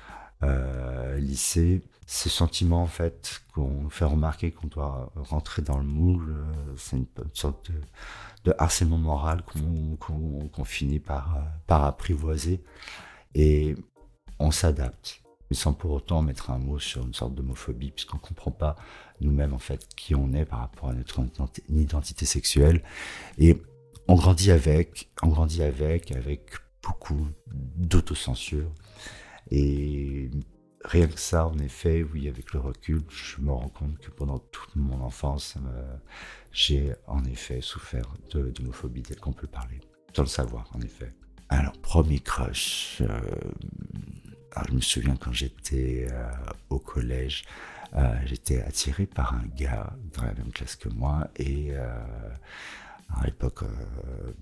euh, 0.43 1.17
lycée, 1.19 1.83
ce 2.07 2.29
sentiment 2.29 2.83
en 2.83 2.87
fait 2.87 3.43
qu'on 3.55 3.89
fait 3.89 4.05
remarquer 4.05 4.51
qu'on 4.51 4.67
doit 4.67 5.13
rentrer 5.17 5.63
dans 5.63 5.79
le 5.79 5.85
moule, 5.85 6.31
euh, 6.31 6.75
c'est 6.77 6.97
une, 6.97 7.07
sorte 7.33 7.71
de, 8.45 8.55
harcèlement 8.59 8.99
moral 8.99 9.43
qu'on 9.43 9.97
qu 9.97 10.49
qu 10.53 10.65
finit 10.65 11.01
par, 11.01 11.39
par 11.67 11.85
apprivoiser. 11.85 12.63
Et 13.35 13.75
on 14.39 14.51
s'adapte, 14.51 15.23
mais 15.51 15.57
sans 15.57 15.73
pour 15.73 15.93
autant 15.93 16.23
mettre 16.23 16.51
un 16.51 16.59
mot 16.59 16.79
sur 16.79 17.05
une 17.05 17.15
sorte 17.15 17.35
d'homophobie, 17.35 17.91
puisqu'on 17.91 18.19
comprend 18.19 18.51
pas 18.51 18.77
nous-mêmes 19.21 19.55
en 19.55 19.59
fait 19.59 19.89
qui 19.97 20.15
on 20.15 20.33
est 20.33 20.45
par 20.45 20.61
rapport 20.61 20.91
à 20.91 20.95
notre 20.95 21.23
identité 21.69 22.27
sexuelle. 22.27 22.83
Et 23.39 23.63
on 24.09 24.15
grandit 24.15 24.51
avec, 24.51 25.11
on 25.23 25.29
grandit 25.29 25.63
avec, 25.63 26.13
avec 26.13 26.51
beaucoup 26.83 27.27
d'autocensure. 27.47 28.71
Et 29.51 30.31
rien 30.85 31.07
que 31.07 31.19
ça, 31.19 31.47
en 31.47 31.59
effet, 31.59 32.05
oui, 32.13 32.29
avec 32.29 32.53
le 32.53 32.61
recul, 32.61 33.03
je 33.09 33.41
me 33.41 33.51
rends 33.51 33.69
compte 33.69 33.99
que 33.99 34.11
pendant 34.11 34.39
toute 34.39 34.77
mon 34.77 35.01
enfance, 35.01 35.57
euh, 35.67 35.97
j'ai 36.53 36.95
en 37.07 37.25
effet 37.25 37.61
souffert 37.61 38.15
d'homophobie 38.33 39.03
tel 39.03 39.19
qu'on 39.19 39.33
peut 39.33 39.47
le 39.47 39.49
parler, 39.49 39.81
sans 40.15 40.23
le 40.23 40.29
savoir, 40.29 40.69
en 40.75 40.81
effet. 40.81 41.13
Alors, 41.49 41.73
premier 41.81 42.21
crush, 42.21 43.03
euh, 43.03 43.21
alors, 44.53 44.69
je 44.69 44.75
me 44.75 44.81
souviens 44.81 45.17
quand 45.17 45.33
j'étais 45.33 46.07
euh, 46.11 46.31
au 46.71 46.79
collège, 46.79 47.45
j'étais 48.25 48.61
attiré 48.61 49.07
par 49.07 49.35
un 49.35 49.47
gars 49.55 49.95
dans 50.15 50.25
la 50.25 50.35
même 50.35 50.51
classe 50.51 50.75
que 50.75 50.89
moi 50.89 51.29
et 51.37 51.71
à 53.11 53.27
l'époque, 53.27 53.63
euh, 53.63 54.33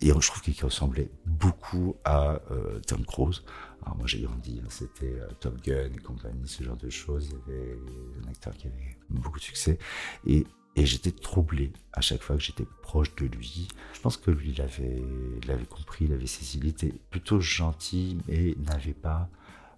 et 0.00 0.08
je 0.08 0.26
trouve 0.26 0.42
qu'il 0.42 0.64
ressemblait 0.64 1.10
beaucoup 1.26 1.96
à 2.04 2.40
euh, 2.50 2.80
Tom 2.86 3.04
Cruise. 3.04 3.42
Alors 3.82 3.96
moi 3.96 4.06
j'ai 4.06 4.20
grandi, 4.20 4.60
hein, 4.62 4.68
c'était 4.68 5.18
euh, 5.20 5.28
Top 5.40 5.62
Gun 5.62 5.90
et 5.94 5.98
compagnie, 5.98 6.46
ce 6.46 6.62
genre 6.64 6.76
de 6.76 6.90
choses. 6.90 7.28
Il 7.28 7.52
y 7.52 7.56
avait 7.56 7.78
un 8.24 8.28
acteur 8.28 8.54
qui 8.54 8.66
avait 8.66 8.96
beaucoup 9.08 9.38
de 9.38 9.44
succès 9.44 9.78
et, 10.26 10.46
j'étais 10.76 11.10
troublé 11.10 11.74
à 11.92 12.00
chaque 12.00 12.22
fois 12.22 12.36
que 12.36 12.42
j'étais 12.42 12.64
proche 12.80 13.14
de 13.16 13.26
lui. 13.26 13.68
Je 13.92 14.00
pense 14.00 14.16
que 14.16 14.30
lui 14.30 14.54
l'avait, 14.54 15.02
l'avait 15.46 15.66
compris, 15.66 16.06
il 16.06 16.12
avait 16.14 16.26
saisi. 16.26 16.56
Il 16.56 16.68
était 16.68 16.94
plutôt 17.10 17.38
gentil, 17.38 18.16
mais 18.26 18.54
n'avait 18.56 18.94
pas 18.94 19.28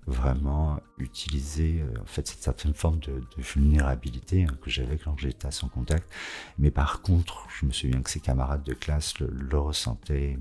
vraiment 0.06 0.80
utiliser 0.98 1.80
euh, 1.80 2.00
en 2.00 2.06
fait 2.06 2.26
cette 2.26 2.42
certaine 2.42 2.74
forme 2.74 2.98
de, 3.00 3.22
vulnérabilité 3.38 4.44
hein, 4.44 4.56
que 4.60 4.70
j'avais 4.70 4.98
quand 4.98 5.16
j'étais 5.16 5.46
à 5.46 5.50
son 5.50 5.68
contact. 5.68 6.10
Mais 6.58 6.70
par 6.70 7.02
contre, 7.02 7.46
je 7.58 7.66
me 7.66 7.72
souviens 7.72 8.02
que 8.02 8.10
ses 8.10 8.20
camarades 8.20 8.64
de 8.64 8.74
classe 8.74 9.18
le, 9.20 9.58
ressentaient 9.58 10.36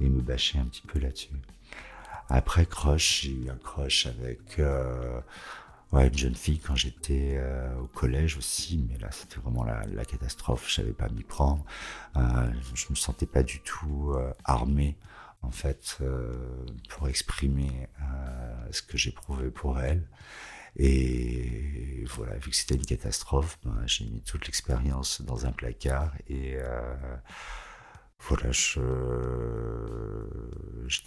et 0.00 0.08
me, 0.08 0.20
bâchaient 0.20 0.58
un 0.58 0.64
petit 0.64 0.82
peu 0.82 0.98
là-dessus. 0.98 1.30
Après 2.28 2.66
Crush, 2.66 3.22
j'ai 3.22 3.32
eu 3.32 3.50
un 3.50 3.56
crush 3.56 4.06
avec 4.06 4.60
euh, 4.60 5.20
ouais, 5.92 6.08
une 6.08 6.16
jeune 6.16 6.34
fille 6.34 6.60
quand 6.60 6.76
j'étais 6.76 7.34
euh, 7.36 7.76
au 7.80 7.86
collège 7.86 8.36
aussi, 8.36 8.84
mais 8.88 8.98
là 8.98 9.08
c'était 9.10 9.40
vraiment 9.40 9.64
la, 9.64 10.04
catastrophe, 10.04 10.68
je 10.68 10.74
savais 10.74 10.92
pas 10.92 11.08
m'y 11.08 11.24
prendre, 11.24 11.64
euh, 12.16 12.20
je 12.74 12.86
me 12.90 12.94
sentais 12.94 13.26
pas 13.26 13.42
du 13.42 13.60
tout 13.60 14.14
armé 14.44 14.96
en 15.42 15.50
fait, 15.50 15.98
euh, 16.00 16.64
pour 16.88 17.08
exprimer 17.08 17.88
euh, 18.00 18.68
ce 18.70 18.82
que 18.82 18.96
j'éprouvais 18.98 19.50
pour 19.50 19.80
elle. 19.80 20.08
Et 20.76 22.04
voilà, 22.14 22.36
vu 22.36 22.50
que 22.50 22.56
c'était 22.56 22.76
une 22.76 22.86
catastrophe, 22.86 23.58
ben, 23.64 23.82
j'ai 23.86 24.04
mis 24.04 24.22
toute 24.22 24.46
l'expérience 24.46 25.22
dans 25.22 25.46
un 25.46 25.52
placard 25.52 26.12
et 26.28 26.54
euh, 26.56 26.94
voilà, 28.20 28.52
j'étais 28.52 28.80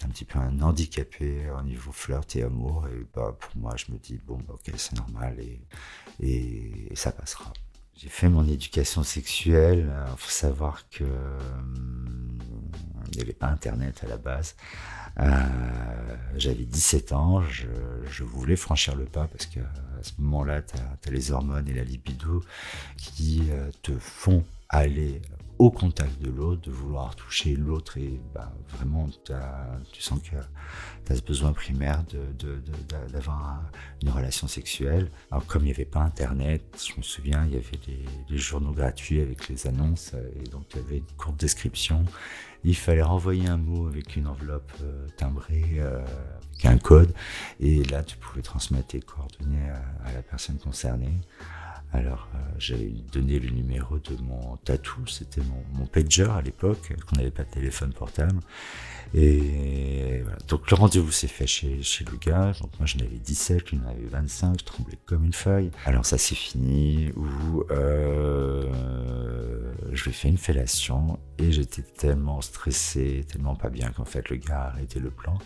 un 0.04 0.08
petit 0.08 0.24
peu 0.24 0.38
un 0.38 0.60
handicapé 0.60 1.48
au 1.50 1.62
niveau 1.62 1.92
flirt 1.92 2.36
et 2.36 2.42
amour. 2.42 2.86
Et 2.88 3.06
bah, 3.14 3.36
pour 3.38 3.56
moi, 3.56 3.74
je 3.76 3.92
me 3.92 3.98
dis, 3.98 4.18
bon, 4.18 4.38
bah, 4.46 4.54
ok, 4.54 4.72
c'est 4.76 4.96
normal 4.96 5.38
et, 5.40 5.60
et 6.20 6.94
ça 6.94 7.12
passera. 7.12 7.52
J'ai 7.96 8.08
fait 8.08 8.28
mon 8.28 8.46
éducation 8.46 9.02
sexuelle. 9.02 9.90
Il 10.12 10.18
faut 10.18 10.30
savoir 10.30 10.88
que 10.90 11.04
il 13.14 13.18
n'y 13.18 13.22
avait 13.22 13.32
pas 13.32 13.46
Internet 13.46 14.02
à 14.04 14.08
la 14.08 14.16
base. 14.16 14.56
Euh, 15.20 16.16
J'avais 16.36 16.64
17 16.64 17.12
ans, 17.12 17.42
je, 17.42 18.24
voulais 18.24 18.56
franchir 18.56 18.96
le 18.96 19.04
pas 19.04 19.28
parce 19.28 19.46
que 19.46 19.60
à 19.60 20.02
ce 20.02 20.12
moment-là, 20.18 20.62
tu 20.62 20.76
as, 20.76 21.08
as, 21.08 21.10
les 21.10 21.30
hormones 21.30 21.68
et 21.68 21.74
la 21.74 21.84
libido 21.84 22.42
qui 22.96 23.42
euh, 23.50 23.70
te 23.82 23.92
font 23.98 24.44
aller 24.68 25.22
au 25.58 25.70
contact 25.70 26.20
de 26.20 26.30
l'autre, 26.30 26.62
de 26.62 26.70
vouloir 26.70 27.14
toucher 27.14 27.54
l'autre 27.54 27.98
et 27.98 28.20
bah, 28.34 28.52
vraiment 28.76 29.08
tu 29.92 30.02
sens 30.02 30.20
que 30.20 30.36
tu 31.04 31.12
as 31.12 31.16
ce 31.16 31.22
besoin 31.22 31.52
primaire 31.52 32.02
d'avoir 33.12 33.62
une 34.02 34.10
relation 34.10 34.48
sexuelle. 34.48 35.10
Alors 35.30 35.46
comme 35.46 35.62
il 35.62 35.66
n'y 35.66 35.72
avait 35.72 35.84
pas 35.84 36.00
Internet, 36.00 36.62
je 36.88 36.98
me 36.98 37.02
souviens, 37.02 37.44
il 37.46 37.54
y 37.54 37.56
avait 37.56 37.80
les 38.28 38.38
journaux 38.38 38.72
gratuits 38.72 39.20
avec 39.20 39.48
les 39.48 39.66
annonces 39.66 40.12
et 40.40 40.48
donc 40.48 40.64
il 40.74 40.80
y 40.80 40.84
avait 40.84 40.98
une 40.98 41.16
courte 41.16 41.38
description. 41.38 42.04
Il 42.64 42.76
fallait 42.76 43.02
renvoyer 43.02 43.46
un 43.46 43.58
mot 43.58 43.86
avec 43.86 44.16
une 44.16 44.26
enveloppe 44.26 44.72
euh, 44.82 45.06
timbrée, 45.18 45.74
euh, 45.76 46.02
avec 46.54 46.64
un 46.64 46.78
code 46.78 47.14
et 47.60 47.84
là 47.84 48.02
tu 48.02 48.16
pouvais 48.16 48.40
transmettre 48.42 48.88
tes 48.88 49.00
coordonnées 49.00 49.68
à, 49.68 50.08
à 50.08 50.12
la 50.14 50.22
personne 50.22 50.58
concernée. 50.58 51.20
Alors, 51.94 52.26
euh, 52.34 52.38
j'avais 52.58 52.90
donné 53.12 53.38
le 53.38 53.50
numéro 53.50 53.98
de 53.98 54.20
mon 54.20 54.56
tatou, 54.64 55.06
c'était 55.06 55.40
mon, 55.74 55.86
pager 55.86 56.24
à 56.24 56.42
l'époque, 56.42 56.92
qu'on 57.06 57.16
n'avait 57.16 57.30
pas 57.30 57.44
de 57.44 57.50
téléphone 57.50 57.92
portable. 57.92 58.40
Et 59.14 60.20
voilà. 60.24 60.38
Donc, 60.48 60.68
le 60.68 60.76
rendez-vous 60.76 61.12
s'est 61.12 61.28
fait 61.28 61.46
chez, 61.46 61.82
chez 61.82 62.04
le 62.04 62.16
gars. 62.16 62.52
Donc, 62.60 62.72
moi, 62.80 62.86
j'en 62.86 62.98
avais 62.98 63.16
17, 63.16 63.70
lui 63.70 63.78
en 63.78 63.88
avait 63.88 64.06
25, 64.10 64.58
je 64.58 64.64
tremblais 64.64 64.98
comme 65.06 65.24
une 65.24 65.32
feuille. 65.32 65.70
Alors, 65.84 66.04
ça 66.04 66.18
s'est 66.18 66.34
fini 66.34 67.12
où 67.14 67.62
euh, 67.70 68.64
je 69.92 70.02
lui 70.02 70.10
ai 70.10 70.14
fait 70.14 70.28
une 70.28 70.38
fellation 70.38 71.20
et 71.38 71.52
j'étais 71.52 71.82
tellement 71.82 72.40
stressé, 72.40 73.24
tellement 73.30 73.54
pas 73.54 73.70
bien 73.70 73.90
qu'en 73.90 74.04
fait, 74.04 74.30
le 74.30 74.36
gars 74.36 74.62
a 74.62 74.66
arrêté 74.70 74.98
le 74.98 75.10
plan. 75.10 75.38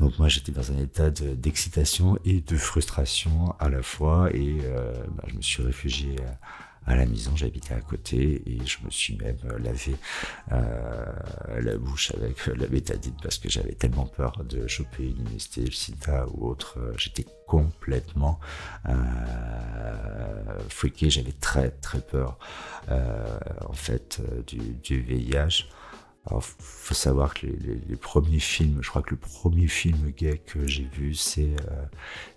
Donc 0.00 0.18
moi 0.18 0.28
j'étais 0.28 0.50
dans 0.50 0.72
un 0.72 0.78
état 0.78 1.10
d'excitation 1.10 2.18
et 2.24 2.40
de 2.40 2.56
frustration 2.56 3.54
à 3.58 3.68
la 3.68 3.82
fois 3.82 4.30
et 4.32 4.56
euh, 4.64 4.94
bah, 5.10 5.24
je 5.28 5.36
me 5.36 5.42
suis 5.42 5.62
réfugié 5.62 6.16
à, 6.86 6.96
la 6.96 7.04
maison, 7.04 7.36
j'habitais 7.36 7.74
à 7.74 7.80
côté 7.82 8.42
et 8.46 8.66
je 8.66 8.78
me 8.82 8.90
suis 8.90 9.14
même 9.18 9.36
lavé 9.62 9.94
euh, 10.52 11.04
la 11.60 11.76
bouche 11.76 12.12
avec 12.16 12.46
la 12.46 12.66
bétadine 12.66 13.14
parce 13.22 13.36
que 13.36 13.50
j'avais 13.50 13.74
tellement 13.74 14.06
peur 14.06 14.42
de 14.42 14.66
choper 14.66 15.04
une 15.04 15.22
MST, 15.34 15.66
le 15.66 15.70
sida 15.70 16.26
ou 16.32 16.48
autre. 16.48 16.78
J'étais 16.96 17.26
complètement 17.46 18.40
euh, 18.88 18.94
freaké, 20.70 21.10
j'avais 21.10 21.32
très 21.32 21.70
très 21.70 22.00
peur 22.00 22.38
euh, 22.88 23.38
en 23.68 23.74
fait 23.74 24.22
du, 24.46 24.58
du 24.82 25.02
VIH. 25.02 25.66
Alors, 26.26 26.42
faut 26.42 26.94
savoir 26.94 27.34
que 27.34 27.46
les, 27.46 27.96
premiers 27.96 28.40
films, 28.40 28.80
je 28.82 28.90
crois 28.90 29.02
que 29.02 29.10
le 29.10 29.16
premier 29.16 29.68
film 29.68 30.10
gay 30.10 30.38
que 30.38 30.66
j'ai 30.66 30.84
vu, 30.84 31.14
c'est 31.14 31.54
euh, 31.70 31.84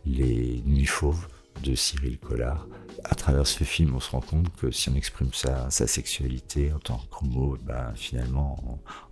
Les 0.06 0.64
Nuits 0.66 0.86
Fauves 0.86 1.28
de 1.62 1.76
Cyril 1.76 2.18
Collard. 2.18 2.68
À 3.04 3.16
travers 3.16 3.46
ce 3.46 3.64
film, 3.64 3.94
on 3.96 4.00
se 4.00 4.10
rend 4.12 4.22
compte 4.22 4.56
que 4.56 4.72
si 4.72 4.90
on 4.90 4.96
exprime 4.96 5.34
sa, 5.34 5.70
sexualité 5.70 6.72
en 6.72 6.80
tant 6.80 7.02
qu'homo, 7.12 7.58
ben, 7.62 7.92
finalement, 7.96 8.58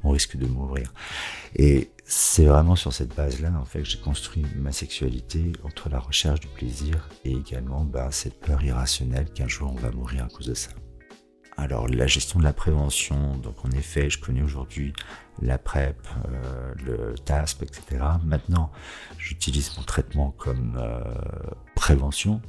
on, 0.03 0.07
on 0.07 0.11
risque 0.11 0.37
de 0.37 0.47
mourir. 0.47 0.93
Et 1.55 1.91
c'est 2.05 2.45
vraiment 2.45 2.75
sur 2.75 2.93
cette 2.93 3.15
base-là, 3.15 3.51
en 3.59 3.65
fait, 3.65 3.79
que 3.79 3.85
j'ai 3.85 3.99
construit 3.99 4.45
ma 4.55 4.71
sexualité 4.71 5.51
entre 5.63 5.89
la 5.89 5.99
recherche 5.99 6.39
du 6.39 6.47
plaisir 6.47 7.09
et 7.25 7.33
également 7.33 7.83
ben, 7.83 8.09
cette 8.11 8.39
peur 8.39 8.63
irrationnelle 8.63 9.29
qu'un 9.33 9.47
jour 9.47 9.71
on 9.71 9.79
va 9.79 9.91
mourir 9.91 10.25
à 10.25 10.27
cause 10.29 10.47
de 10.47 10.53
ça. 10.53 10.71
Alors 11.61 11.87
la 11.87 12.07
gestion 12.07 12.39
de 12.39 12.43
la 12.43 12.53
prévention, 12.53 13.37
donc 13.37 13.63
en 13.63 13.69
effet, 13.69 14.09
je 14.09 14.17
connais 14.17 14.41
aujourd'hui 14.41 14.93
la 15.43 15.59
PrEP, 15.59 15.95
euh, 16.25 16.73
le 16.83 17.15
TASP, 17.23 17.61
etc. 17.61 18.03
Maintenant, 18.23 18.71
j'utilise 19.19 19.77
mon 19.77 19.83
traitement 19.83 20.31
comme 20.39 20.79
euh, 20.81 21.03
prévention, 21.75 22.41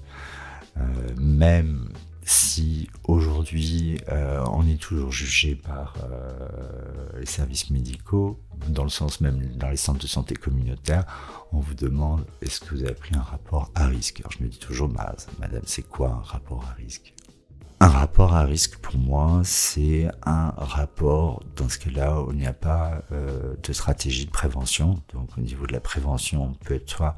euh, 0.79 0.81
même 1.18 1.90
si 2.25 2.88
aujourd'hui 3.05 3.98
on 4.09 4.66
est 4.68 4.81
toujours 4.81 5.11
jugé 5.11 5.57
par 5.57 5.96
les 7.18 7.27
services 7.27 7.68
médicaux, 7.70 8.38
dans 8.68 8.85
le 8.85 8.90
sens 8.90 9.20
même 9.20 9.44
dans 9.57 9.68
les 9.68 9.77
centres 9.77 9.98
de 9.98 10.07
santé 10.07 10.37
communautaires, 10.37 11.05
on 11.51 11.59
vous 11.59 11.75
demande 11.75 12.25
est-ce 12.40 12.61
que 12.61 12.77
vous 12.77 12.85
avez 12.85 12.94
pris 12.94 13.16
un 13.16 13.22
rapport 13.22 13.72
à 13.75 13.88
risque? 13.88 14.20
Alors 14.20 14.31
je 14.31 14.44
me 14.44 14.48
dis 14.48 14.61
toujours, 14.61 14.88
madame, 14.88 15.62
c'est 15.66 15.83
quoi 15.83 16.11
un 16.11 16.22
rapport 16.22 16.64
à 16.70 16.75
risque? 16.75 17.12
Un 17.83 17.88
rapport 17.88 18.33
à 18.33 18.45
risque 18.45 18.77
pour 18.77 18.97
moi, 18.97 19.40
c'est 19.42 20.09
un 20.25 20.55
rapport 20.57 21.42
dans 21.57 21.68
ce 21.68 21.79
cas-là 21.79 22.21
où 22.21 22.31
il 22.31 22.38
n'y 22.38 22.47
a 22.47 22.53
pas 22.53 23.03
euh, 23.11 23.57
de 23.61 23.73
stratégie 23.73 24.25
de 24.25 24.31
prévention. 24.31 25.03
Donc 25.12 25.37
au 25.37 25.40
niveau 25.40 25.66
de 25.66 25.73
la 25.73 25.81
prévention, 25.81 26.45
on 26.45 26.64
peut 26.64 26.75
être 26.75 26.88
soit 26.88 27.16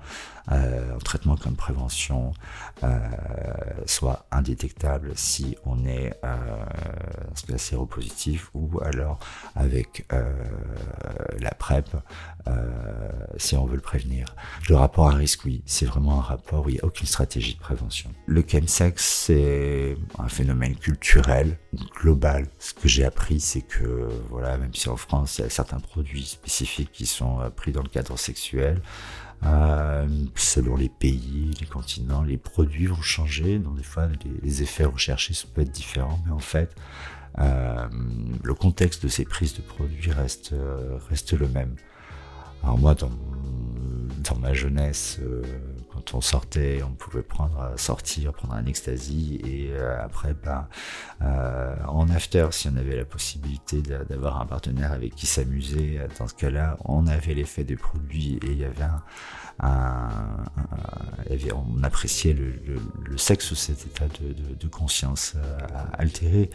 euh, 0.53 0.95
en 0.95 0.99
traitement 0.99 1.37
comme 1.37 1.55
prévention, 1.55 2.33
euh, 2.83 2.99
soit 3.85 4.25
indétectable 4.31 5.13
si 5.17 5.55
on 5.67 5.85
est 5.85 6.15
euh, 6.25 7.59
séropositif, 7.59 8.51
ou 8.55 8.81
alors 8.83 9.19
avec 9.55 10.07
euh, 10.15 10.33
la 11.41 11.51
PrEP 11.51 11.91
si 13.39 13.57
on 13.57 13.65
veut 13.65 13.77
le 13.77 13.81
prévenir. 13.81 14.35
Le 14.69 14.77
rapport 14.77 15.09
à 15.09 15.15
risque, 15.15 15.45
oui, 15.47 15.63
c'est 15.65 15.87
vraiment 15.87 16.19
un 16.19 16.23
rapport 16.23 16.67
où 16.67 16.69
il 16.69 16.75
n'y 16.75 16.81
a 16.81 16.85
aucune 16.85 17.07
stratégie 17.07 17.55
de 17.55 17.59
prévention. 17.59 18.11
Le 18.27 18.45
chemsex, 18.47 19.03
c'est 19.03 19.97
un 20.19 20.29
phénomène 20.29 20.54
culturel, 20.81 21.59
global. 22.01 22.47
Ce 22.59 22.75
que 22.75 22.89
j'ai 22.89 23.05
appris, 23.05 23.41
c'est 23.41 23.63
que, 23.63 24.09
voilà, 24.31 24.57
même 24.59 24.75
si 24.75 24.89
en 24.89 24.97
France, 24.97 25.39
il 25.39 25.43
y 25.43 25.45
a 25.45 25.51
certains 25.51 25.81
produits 25.81 26.25
spécifiques 26.25 26.93
qui 26.93 27.07
sont 27.07 27.41
euh, 27.41 27.51
pris 27.51 27.73
dans 27.73 27.83
le 27.83 27.89
cadre 27.89 28.19
sexuel, 28.19 28.81
euh, 29.45 30.07
selon 30.35 30.77
les 30.77 30.89
pays, 30.89 31.51
les 31.61 31.67
continents, 31.67 32.23
les 32.23 32.39
produits 32.39 32.87
vont 32.87 33.03
changer. 33.03 33.59
Donc, 33.59 33.77
des 33.77 33.83
fois, 33.83 34.09
les, 34.43 34.63
effets 34.63 34.85
recherchés 34.85 35.35
peuvent 35.55 35.65
être 35.65 35.73
différents, 35.73 36.21
mais 36.27 36.33
en 36.33 36.39
fait, 36.39 36.75
euh, 37.39 37.87
le 38.43 38.55
contexte 38.55 39.03
de 39.03 39.09
ces 39.09 39.25
prises 39.25 39.55
de 39.55 39.63
produits 39.63 40.13
reste, 40.13 40.55
reste 41.11 41.33
le 41.33 41.49
même. 41.49 41.75
Alors 42.63 42.79
moi, 42.79 42.95
dans, 42.95 43.11
dans 44.23 44.39
ma 44.39 44.55
jeunesse, 44.55 45.21
on 46.13 46.21
sortait, 46.21 46.83
on 46.83 46.93
pouvait 46.93 47.23
prendre, 47.23 47.59
euh, 47.61 47.77
sortir, 47.77 48.33
prendre 48.33 48.55
un 48.55 48.67
ecstasy, 48.67 49.41
et 49.45 49.71
euh, 49.73 50.03
après, 50.05 50.35
ben, 50.35 50.69
en 51.87 52.09
after, 52.11 52.49
si 52.51 52.69
on 52.69 52.77
avait 52.77 52.97
la 52.97 53.05
possibilité 53.05 53.81
d'avoir 53.81 54.41
un 54.41 54.47
partenaire 54.47 54.93
avec 54.93 55.15
qui 55.15 55.27
s'amuser, 55.27 56.01
dans 56.19 56.29
ce 56.29 56.35
cas-là, 56.35 56.77
on 56.85 57.07
avait 57.07 57.35
l'effet 57.35 57.65
des 57.65 57.77
produits 57.77 58.39
et 58.43 58.51
il 58.51 58.59
y 58.59 58.65
avait 58.65 58.85
un, 59.61 60.45
on 61.55 61.83
appréciait 61.83 62.35
le, 62.35 62.53
le, 63.05 63.17
sexe 63.17 63.47
sous 63.47 63.55
cet 63.55 63.87
état 63.87 64.07
de 64.09 64.69
conscience 64.69 65.35
altéré. 65.93 66.51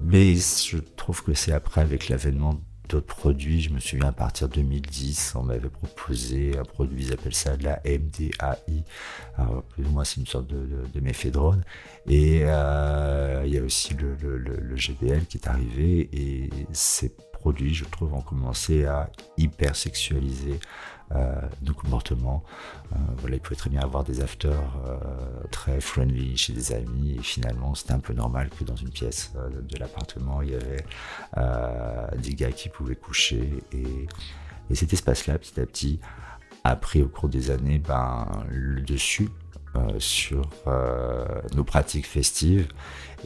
mais 0.00 0.34
je 0.36 0.78
trouve 0.78 1.22
que 1.22 1.34
c'est 1.34 1.52
après, 1.52 1.80
avec 1.82 2.08
l'avènement 2.08 2.60
d'autres 2.88 3.06
produits. 3.06 3.60
Je 3.60 3.70
me 3.70 3.78
souviens 3.78 4.08
à 4.08 4.12
partir 4.12 4.48
de 4.48 4.54
2010, 4.54 5.34
on 5.36 5.44
m'avait 5.44 5.68
proposé 5.68 6.58
un 6.58 6.64
produit, 6.64 7.06
ils 7.06 7.12
appellent 7.12 7.34
ça 7.34 7.56
la 7.62 7.80
MDAI. 7.84 8.84
Alors, 9.36 9.62
plus 9.62 9.84
ou 9.84 9.90
moins, 9.90 10.04
c'est 10.04 10.20
une 10.20 10.26
sorte 10.26 10.46
de, 10.46 10.66
de. 10.92 11.00
Et 12.06 12.40
euh, 12.42 13.42
il 13.46 13.54
y 13.54 13.58
a 13.58 13.62
aussi 13.62 13.94
le, 13.94 14.76
GBL 14.76 15.26
qui 15.26 15.38
est 15.38 15.48
arrivé 15.48 16.08
et 16.12 16.50
ces 16.72 17.14
produits, 17.32 17.74
je 17.74 17.84
trouve, 17.84 18.14
ont 18.14 18.22
commencé 18.22 18.84
à 18.84 19.10
hyper 19.36 19.76
sexualiser 19.76 20.58
euh, 21.14 21.34
nos 21.62 21.74
comportements. 21.74 22.42
Euh, 22.92 22.96
voilà, 23.18 23.36
il 23.36 23.40
pouvait 23.40 23.56
très 23.56 23.68
bien 23.68 23.80
avoir 23.80 24.02
des 24.04 24.20
afters 24.20 24.52
euh, 24.86 24.96
très 25.50 25.80
friendly 25.80 26.36
chez 26.36 26.52
des 26.52 26.72
amis. 26.72 27.16
Et 27.18 27.22
finalement 27.22 27.74
c'était 27.74 27.92
un 27.92 27.98
peu 27.98 28.14
normal 28.14 28.48
que 28.48 28.64
dans 28.64 28.76
une 28.76 28.90
pièce 28.90 29.32
de 29.34 29.78
l'appartement 29.78 30.42
il 30.42 30.50
y 30.50 30.54
avait 30.54 30.84
des 32.18 32.34
gars 32.34 32.52
qui 32.52 32.68
pouvaient 32.68 32.96
coucher. 32.96 33.62
Et, 33.72 34.06
et 34.70 34.74
cet 34.74 34.92
espace-là 34.92 35.38
petit 35.38 35.60
à 35.60 35.66
petit 35.66 36.00
a 36.64 36.76
pris 36.76 37.02
au 37.02 37.08
cours 37.08 37.28
des 37.28 37.50
années 37.50 37.78
ben, 37.78 38.26
le 38.50 38.80
dessus 38.80 39.28
sur 39.98 40.48
nos 41.54 41.64
pratiques 41.64 42.06
festives. 42.06 42.68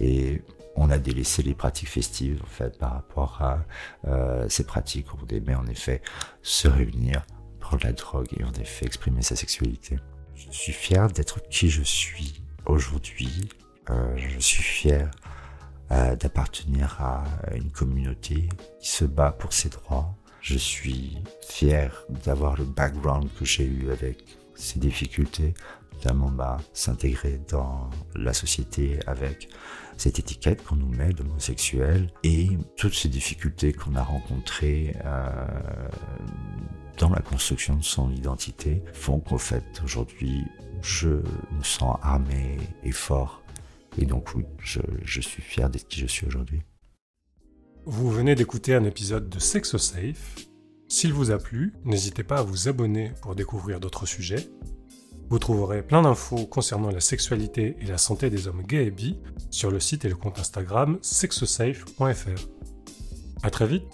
Et 0.00 0.42
on 0.74 0.90
a 0.90 0.98
délaissé 0.98 1.42
les 1.42 1.54
pratiques 1.54 1.88
festives 1.88 2.40
en 2.42 2.48
fait 2.48 2.78
par 2.78 2.92
rapport 2.92 3.42
à 3.42 4.48
ces 4.48 4.64
pratiques. 4.64 5.12
Où 5.12 5.18
on 5.22 5.34
aimait 5.34 5.54
en 5.54 5.66
effet 5.66 6.02
se 6.42 6.68
réunir 6.68 7.24
prendre 7.66 7.84
la 7.84 7.92
drogue 7.92 8.28
et 8.38 8.44
en 8.44 8.52
effet 8.52 8.86
exprimer 8.86 9.22
sa 9.22 9.34
sexualité. 9.34 9.98
Je 10.36 10.52
suis 10.52 10.72
fier 10.72 11.08
d'être 11.08 11.40
qui 11.48 11.68
je 11.68 11.82
suis 11.82 12.40
aujourd'hui. 12.64 13.48
Euh, 13.90 14.16
je 14.16 14.38
suis 14.38 14.62
fier 14.62 15.10
euh, 15.90 16.14
d'appartenir 16.14 16.96
à 17.00 17.24
une 17.56 17.72
communauté 17.72 18.48
qui 18.80 18.88
se 18.88 19.04
bat 19.04 19.32
pour 19.32 19.52
ses 19.52 19.68
droits. 19.68 20.14
Je 20.40 20.56
suis 20.56 21.18
fier 21.42 22.04
d'avoir 22.24 22.56
le 22.56 22.64
background 22.64 23.28
que 23.36 23.44
j'ai 23.44 23.64
eu 23.64 23.90
avec 23.90 24.38
ces 24.54 24.78
difficultés, 24.78 25.52
notamment 25.94 26.30
bah, 26.30 26.58
s'intégrer 26.72 27.40
dans 27.48 27.90
la 28.14 28.32
société 28.32 29.00
avec 29.08 29.48
cette 29.96 30.20
étiquette 30.20 30.62
qu'on 30.62 30.76
nous 30.76 30.94
met 30.94 31.12
d'homosexuel 31.12 32.12
et 32.22 32.48
toutes 32.76 32.94
ces 32.94 33.08
difficultés 33.08 33.72
qu'on 33.72 33.96
a 33.96 34.04
rencontrées 34.04 34.94
euh, 35.04 35.88
dans 36.98 37.10
la 37.10 37.20
construction 37.20 37.76
de 37.76 37.84
son 37.84 38.10
identité 38.10 38.82
font 38.92 39.20
qu'au 39.20 39.38
fait 39.38 39.64
aujourd'hui 39.84 40.44
je 40.82 41.08
me 41.08 41.62
sens 41.62 41.98
armé 42.02 42.58
et 42.84 42.92
fort 42.92 43.42
et 43.98 44.06
donc 44.06 44.34
oui 44.34 44.44
je, 44.58 44.80
je 45.02 45.20
suis 45.20 45.42
fier 45.42 45.68
d'être 45.70 45.88
qui 45.88 46.00
je 46.00 46.06
suis 46.06 46.26
aujourd'hui. 46.26 46.62
Vous 47.88 48.10
venez 48.10 48.34
d'écouter 48.34 48.74
un 48.74 48.84
épisode 48.84 49.28
de 49.28 49.38
Sexo 49.38 49.78
Safe. 49.78 50.34
S'il 50.88 51.12
vous 51.12 51.30
a 51.30 51.38
plu, 51.38 51.72
n'hésitez 51.84 52.24
pas 52.24 52.38
à 52.38 52.42
vous 52.42 52.68
abonner 52.68 53.12
pour 53.22 53.36
découvrir 53.36 53.78
d'autres 53.78 54.06
sujets. 54.06 54.48
Vous 55.30 55.38
trouverez 55.38 55.82
plein 55.82 56.02
d'infos 56.02 56.46
concernant 56.46 56.90
la 56.90 57.00
sexualité 57.00 57.76
et 57.80 57.86
la 57.86 57.98
santé 57.98 58.30
des 58.30 58.48
hommes 58.48 58.62
gays 58.62 58.86
et 58.86 58.90
bi 58.90 59.18
sur 59.50 59.70
le 59.70 59.80
site 59.80 60.04
et 60.04 60.08
le 60.08 60.16
compte 60.16 60.38
Instagram 60.38 60.98
sexosafe.fr. 61.00 62.48
À 63.42 63.50
très 63.50 63.66
vite 63.66 63.84